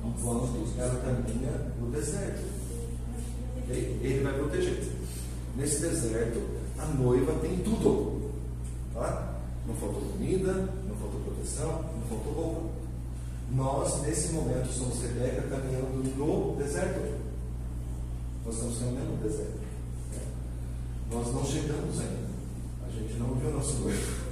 enquanto 0.05 0.79
ela 0.79 1.01
caminha 1.01 1.73
no 1.81 1.91
deserto. 1.91 2.45
Ele 3.69 4.23
vai 4.23 4.35
proteger. 4.35 4.93
Nesse 5.57 5.81
deserto, 5.81 6.41
a 6.79 6.87
noiva 6.87 7.33
tem 7.41 7.59
tudo. 7.59 8.31
Tá? 8.95 9.41
Não 9.67 9.75
faltou 9.75 10.03
comida, 10.03 10.53
não 10.89 10.97
faltou 10.97 11.21
proteção, 11.21 11.85
não 11.95 12.03
faltou 12.09 12.33
roupa. 12.33 12.83
Nós, 13.53 14.03
nesse 14.03 14.33
momento, 14.33 14.73
somos 14.73 15.03
Rebeca 15.03 15.43
caminhando 15.43 16.17
no 16.17 16.57
deserto. 16.57 17.21
Nós 18.45 18.55
estamos 18.55 18.79
caminhando 18.79 19.17
no 19.17 19.29
deserto. 19.29 19.61
Nós 21.11 21.35
não 21.35 21.45
chegamos 21.45 22.01
ainda. 22.01 22.33
A 22.87 22.91
gente 22.91 23.15
não 23.19 23.35
viu 23.35 23.51
nosso 23.51 23.81
noivo. 23.81 24.32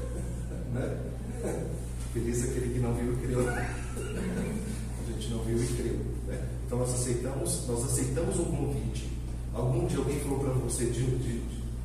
Né? 0.72 0.98
Feliz 2.12 2.42
aquele 2.42 2.74
que 2.74 2.80
não 2.80 2.92
viu 2.94 3.12
e 3.12 3.16
criou. 3.16 3.48
A 3.48 5.12
gente 5.12 5.30
não 5.30 5.44
viu 5.44 5.62
e 5.62 5.66
criou. 5.66 5.98
Né? 6.26 6.48
Então 6.66 6.78
nós 6.78 6.94
aceitamos, 6.94 7.66
nós 7.68 7.84
aceitamos 7.84 8.38
o 8.38 8.44
convite. 8.44 9.08
Algum 9.54 9.86
dia 9.86 9.98
alguém 9.98 10.20
falou 10.20 10.40
para 10.40 10.52
você 10.54 10.86
de, 10.86 11.04
de, 11.04 11.40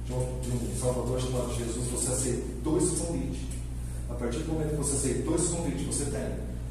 de, 0.06 0.14
um, 0.14 0.40
de 0.40 0.52
um 0.52 0.76
Salvador 0.80 1.20
chamado 1.20 1.54
Jesus, 1.56 1.88
você 1.88 2.12
aceitou 2.12 2.78
esse 2.78 2.96
convite. 2.98 3.50
A 4.10 4.14
partir 4.14 4.40
do 4.40 4.54
momento 4.54 4.70
que 4.70 4.76
você 4.76 4.96
aceitou 4.96 5.36
esse 5.36 5.48
convite, 5.48 5.84
você 5.86 6.06
tem 6.06 6.22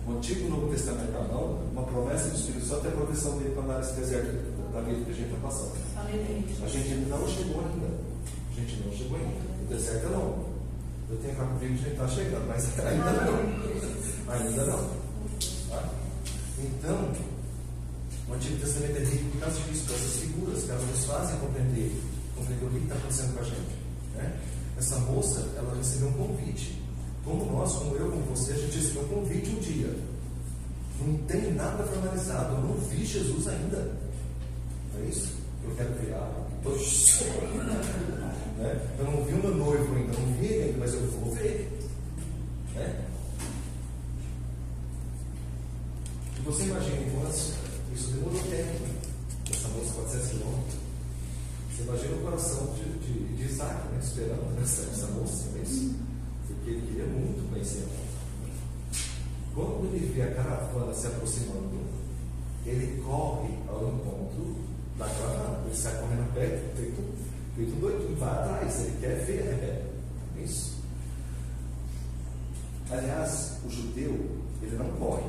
o 0.07 0.17
Antigo 0.17 0.41
e 0.41 0.47
o 0.47 0.51
Novo 0.51 0.69
Testamento 0.69 1.13
na 1.13 1.23
mão, 1.23 1.59
uma 1.73 1.83
promessa 1.83 2.29
do 2.29 2.37
Espírito 2.37 2.67
Santo 2.67 2.85
e 2.85 2.89
a 2.89 2.93
proteção 2.93 3.39
dele 3.39 3.51
para 3.51 3.65
andar 3.65 3.79
nesse 3.79 3.95
deserto 3.95 4.73
da 4.73 4.81
vida 4.81 5.05
que 5.05 5.11
a 5.11 5.15
gente 5.15 5.35
está 5.35 5.49
passando. 5.49 5.73
A 6.63 6.69
gente 6.69 6.95
não 7.09 7.27
chegou 7.27 7.61
ainda. 7.65 7.87
A 8.51 8.61
gente 8.61 8.83
não 8.85 8.93
chegou 8.93 9.17
ainda. 9.17 9.65
O 9.65 9.67
deserto 9.69 10.07
é 10.07 10.17
longo. 10.17 10.54
Eu 11.15 11.21
tenho 11.21 11.37
cá 11.37 11.45
comigo 11.45 11.65
a 11.65 11.77
gente 11.77 11.91
está 11.91 12.09
chegando, 12.09 12.49
mas 12.49 12.67
ainda 12.85 13.13
não. 13.13 14.35
Ainda 14.35 14.65
não. 14.65 14.91
Tá? 15.71 15.89
Então, 16.59 17.13
o 18.29 18.35
Antigo 18.35 18.57
Testamento 18.59 18.97
é 18.97 19.05
rico 19.05 19.31
por 19.31 19.41
causa 19.43 19.61
disso, 19.61 19.85
por 19.87 19.95
essas 19.95 20.17
figuras 20.17 20.65
que 20.65 20.71
elas 20.71 20.85
nos 20.89 21.05
fazem 21.05 21.39
compreender, 21.39 22.03
compreender 22.35 22.67
o 22.67 22.71
que 22.71 22.79
está 22.79 22.95
acontecendo 22.97 23.35
com 23.35 23.41
a 23.41 23.45
gente. 23.45 23.79
Né? 24.17 24.41
Essa 24.77 24.99
moça, 24.99 25.49
ela 25.57 25.77
recebeu 25.77 26.09
um 26.09 26.13
convite. 26.15 26.83
Como 27.25 27.53
nós, 27.53 27.73
como 27.75 27.95
eu, 27.95 28.11
como 28.11 28.23
você, 28.35 28.53
a 28.53 28.57
gente 28.57 28.77
recebeu 28.77 29.03
um 29.03 29.09
convite 29.09 29.51
um 29.51 29.61
dia. 29.61 29.97
nada 31.55 31.85
formalizado. 31.85 32.57
Eu 32.57 32.61
não 32.61 32.75
vi 32.75 33.07
Jesus 33.07 33.47
ainda. 33.47 33.97
Não 34.93 35.01
é 35.01 35.05
isso? 35.09 35.33
Eu 35.63 35.77
quero 35.77 35.95
ver. 35.95 36.13
Né? 38.57 38.97
Eu 38.99 39.05
não 39.05 39.25
vi 39.25 39.35
o 39.35 39.39
meu 39.39 39.55
noivo 39.55 39.97
ainda, 39.97 40.13
não 40.13 40.35
vi 40.35 40.47
ele 40.47 40.65
ainda, 40.65 40.79
mas 40.79 40.95
eu 40.95 41.01
vou 41.11 41.35
ver. 41.35 41.71
Né? 42.75 43.05
E 46.39 46.43
você 46.43 46.65
imagina, 46.65 46.97
irmãs, 46.97 47.55
isso 47.95 48.11
demorou 48.13 48.41
tempo. 48.43 48.95
Essa 49.51 49.69
moça 49.69 49.93
400 49.95 50.29
quilômetros. 50.29 50.75
Você 51.71 51.83
imagina 51.83 52.17
o 52.17 52.21
coração 52.21 52.75
de, 52.75 52.85
de, 53.01 53.37
de 53.37 53.45
Isaac, 53.45 53.89
né? 53.89 53.99
esperando 54.03 54.63
essa, 54.63 54.83
essa 54.83 55.07
moça, 55.09 55.49
não 55.51 55.59
é 55.59 55.63
isso? 55.63 55.95
Porque 56.47 56.71
ele 56.71 56.87
queria 56.87 57.07
muito 57.07 57.51
conhecer 57.51 57.83
ela. 57.83 58.05
Quando 59.55 59.95
ele 59.95 60.13
vê 60.15 60.23
a 60.23 60.35
caravana 60.35 60.93
se 60.95 61.07
aproximando, 61.07 61.81
ele 62.67 63.03
corre 63.03 63.55
ao 63.69 63.89
encontro 63.89 64.57
da 64.99 65.07
caravana. 65.07 65.63
Ele 65.67 65.77
sai 65.77 66.01
correndo 66.01 66.35
perto, 66.35 66.77
feito, 66.77 67.03
feito 67.55 67.81
doido, 67.81 68.19
vai 68.19 68.31
atrás, 68.31 68.81
ele 68.81 68.99
quer 69.01 69.25
ver 69.25 69.43
Rebeca. 69.43 69.83
É 70.39 70.43
isso. 70.43 70.75
Aliás, 72.91 73.59
o 73.65 73.71
judeu, 73.71 74.13
ele 74.63 74.77
não 74.77 74.91
corre, 74.93 75.23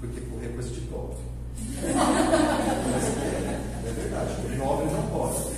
porque 0.00 0.20
correr 0.22 0.46
é 0.46 0.52
coisa 0.52 0.70
de 0.70 0.80
pobre. 0.82 1.18
mas 1.56 3.04
é, 3.22 3.88
é 3.88 3.92
verdade, 3.92 4.46
o 4.46 4.56
nobre 4.58 4.86
não 4.92 5.06
corre. 5.08 5.56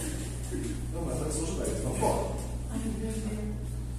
Não, 0.92 1.02
mas 1.04 1.20
nós 1.20 1.34
somos 1.34 1.50
judeus, 1.50 1.84
não 1.84 1.92
corre. 1.98 2.38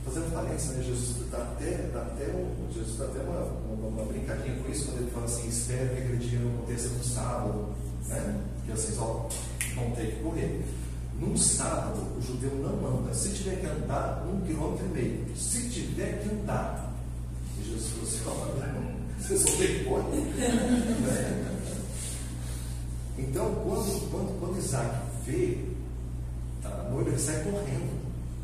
Fazendo 0.06 0.34
parênteses, 0.34 0.70
né? 0.72 0.84
Jesus 0.84 1.30
dá 1.32 1.38
até, 1.38 1.90
dá 1.94 2.02
até, 2.02 2.26
um, 2.32 2.74
Jesus 2.74 2.98
dá 2.98 3.06
até 3.06 3.20
uma, 3.20 3.42
uma, 3.42 3.88
uma, 3.88 4.06
brincadinha 4.06 4.58
com 4.62 4.72
isso, 4.72 4.86
quando 4.86 5.02
ele 5.02 5.12
fala 5.12 5.26
assim, 5.26 5.48
espero 5.48 5.90
que 5.90 6.02
aquele 6.02 6.18
dia 6.18 6.40
não 6.40 6.50
aconteça 6.56 6.90
no 6.90 7.04
sábado, 7.04 7.76
né? 8.08 8.42
Que 8.66 8.72
vocês 8.72 8.98
ó, 8.98 9.28
vão 9.76 9.92
ter 9.92 10.16
que 10.16 10.24
correr. 10.24 10.64
Num 11.20 11.36
sábado, 11.36 12.02
o 12.18 12.22
judeu 12.22 12.56
não 12.56 13.00
anda. 13.00 13.14
Se 13.14 13.30
tiver 13.30 13.60
que 13.60 13.68
andar, 13.68 14.26
um 14.26 14.40
quilômetro 14.42 14.86
e 14.86 14.90
meio. 14.90 15.26
Se 15.36 15.70
tiver 15.70 16.24
que 16.24 16.30
andar. 16.34 16.94
E 17.60 17.64
Jesus 17.70 18.20
falou 18.22 18.44
assim, 18.44 18.58
ó, 18.62 18.66
irmão, 18.66 18.92
vocês 19.20 19.44
vão 19.44 19.58
ter 19.58 19.80
que 19.80 19.86
correr. 19.86 21.50
Então, 23.22 23.54
quando, 23.66 24.12
quando, 24.12 24.40
quando 24.40 24.58
Isaac 24.58 24.96
vê 25.26 25.58
a 26.64 26.90
noiva, 26.90 27.10
ele 27.10 27.20
sai 27.20 27.44
correndo. 27.44 28.00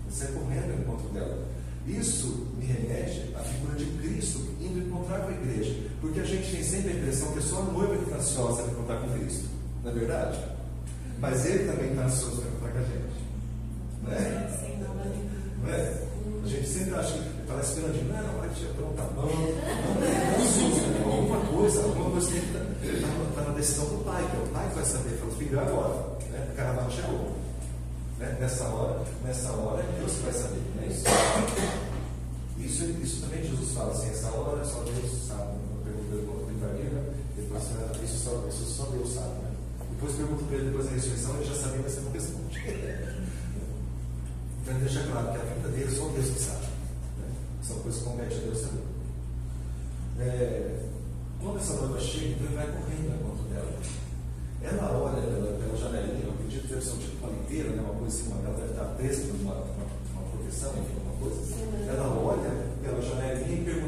Ele 0.06 0.12
sai 0.12 0.28
correndo 0.34 0.74
ao 0.74 0.80
encontro 0.80 1.10
dela. 1.14 1.48
Isso 1.88 2.48
me 2.58 2.66
remete 2.66 3.34
à 3.36 3.40
figura 3.40 3.76
de 3.76 3.86
Cristo 3.86 4.40
indo 4.60 4.80
encontrar 4.80 5.20
com 5.22 5.30
a 5.30 5.32
igreja. 5.32 5.90
Porque 6.02 6.20
a 6.20 6.26
gente 6.26 6.52
tem 6.52 6.64
sempre 6.64 6.92
a 6.92 6.96
impressão 6.96 7.32
que 7.32 7.40
é 7.40 7.42
só 7.42 7.62
a 7.62 7.66
noiva 7.66 7.96
que 7.96 8.04
está 8.04 8.18
ansiosa 8.18 8.64
para 8.64 8.72
encontrar 8.74 9.02
com 9.02 9.18
Cristo. 9.18 9.46
Não 9.84 9.92
é 9.92 9.94
verdade? 9.94 10.55
Mas 11.20 11.46
ele 11.46 11.72
também 11.72 11.92
está 11.92 12.04
ansioso 12.04 12.42
para 12.42 12.50
encontrar 12.50 12.72
com 12.72 12.78
a 12.78 12.82
gente. 12.82 13.26
Não 14.04 14.12
é? 14.14 14.50
Sem 14.60 14.78
nada 14.80 15.06
Não 15.64 15.70
é? 15.74 16.06
A 16.44 16.48
gente 16.48 16.68
sempre 16.68 16.96
acha 16.96 17.14
que 17.14 17.42
está 17.42 17.60
esperando, 17.60 18.08
não, 18.08 18.40
vai 18.40 18.50
te 18.50 18.66
pronto, 18.76 18.96
tá 18.96 19.04
bom. 19.16 19.30
Alguma 21.06 21.40
coisa, 21.48 21.84
alguma 21.84 22.12
coisa 22.12 22.32
tem 22.32 22.42
que 22.42 22.48
estar 22.48 23.08
tá, 23.08 23.42
tá 23.42 23.50
na 23.50 23.56
decisão 23.56 23.86
do 23.86 24.04
pai, 24.04 24.24
que 24.30 24.38
é 24.38 24.40
o 24.40 24.48
pai 24.50 24.70
que 24.70 24.76
vai 24.76 24.86
saber. 24.86 25.18
Fala, 25.18 25.32
filho, 25.34 25.60
agora. 25.60 25.96
Né? 26.32 26.48
O 26.52 26.56
carnaval 26.56 26.92
chegou. 26.92 27.36
Né? 28.20 28.38
Nessa 28.40 28.64
hora, 28.66 29.02
nessa 29.24 29.52
hora 29.52 29.84
é 29.84 30.00
Deus 30.00 30.14
que 30.14 30.24
vai 30.24 30.34
saber, 30.34 30.62
não 30.76 30.84
é 30.84 30.88
isso? 30.88 31.04
Isso, 32.58 32.84
isso 33.04 33.22
também 33.22 33.44
Jesus 33.44 33.72
fala 33.74 33.92
assim, 33.92 34.10
essa 34.10 34.32
hora 34.32 34.64
só 34.64 34.80
Deus 34.80 35.28
sabe. 35.28 35.58
Eu 35.86 36.04
pergunto 36.10 36.50
ele 36.50 36.60
vai 36.60 36.70
né? 36.72 37.14
depois 37.36 37.64
isso 38.04 38.24
só, 38.24 38.44
isso 38.48 38.66
só 38.66 38.84
Deus 38.92 39.14
sabe. 39.14 39.30
Né? 39.44 39.55
Depois 39.96 40.16
pergunto 40.16 40.44
para 40.44 40.58
ele 40.58 40.66
depois 40.68 40.86
da 40.86 40.92
ressurreição, 40.92 41.36
ele 41.36 41.46
já 41.46 41.56
sabia, 41.56 41.80
mas 41.82 41.92
você 41.94 42.02
não 42.02 42.12
responde. 42.12 42.60
então 44.62 44.76
ele 44.76 44.84
deixa 44.84 45.04
claro 45.04 45.32
que 45.32 45.38
a 45.38 45.54
vida 45.56 45.70
dele 45.70 45.96
só 45.96 46.08
Deus 46.10 46.30
que 46.30 46.40
sabe. 46.40 46.66
Né? 47.20 47.32
São 47.64 47.80
coisas 47.80 48.02
que 48.02 48.10
compete 48.10 48.36
a 48.36 48.40
Deus 48.40 48.58
saber. 48.58 48.84
É, 50.20 50.86
quando 51.42 51.58
essa 51.60 51.74
noiva 51.76 52.00
chega, 52.00 52.28
então 52.28 52.48
ele 52.48 52.56
vai 52.56 52.68
correndo 52.68 53.12
ao 53.12 53.18
encontro 53.20 53.44
dela. 53.48 53.72
Ela 54.62 54.98
olha 54.98 55.22
pela, 55.22 55.58
pela 55.60 55.78
janelinha, 55.78 56.26
eu 56.26 56.32
acredito 56.34 56.62
que 56.64 56.74
deve 56.74 56.84
ser 56.84 56.92
um 56.92 56.98
tipo 56.98 57.26
uma 57.26 57.38
liteira, 57.38 57.70
né? 57.70 57.82
uma 57.82 57.94
coisa 57.94 58.18
assim, 58.18 58.32
ela 58.32 58.58
deve 58.58 58.72
estar 58.72 58.86
presa 58.96 59.22
por 59.28 59.36
uma, 59.42 59.54
uma, 59.54 59.86
uma 60.12 60.24
proteção, 60.32 60.72
enfim, 60.72 60.98
uma 61.06 61.16
coisa. 61.22 61.40
Ela 61.88 62.08
olha 62.20 62.52
pela 62.82 63.02
janelinha 63.02 63.62
e 63.62 63.64
pergunta: 63.64 63.85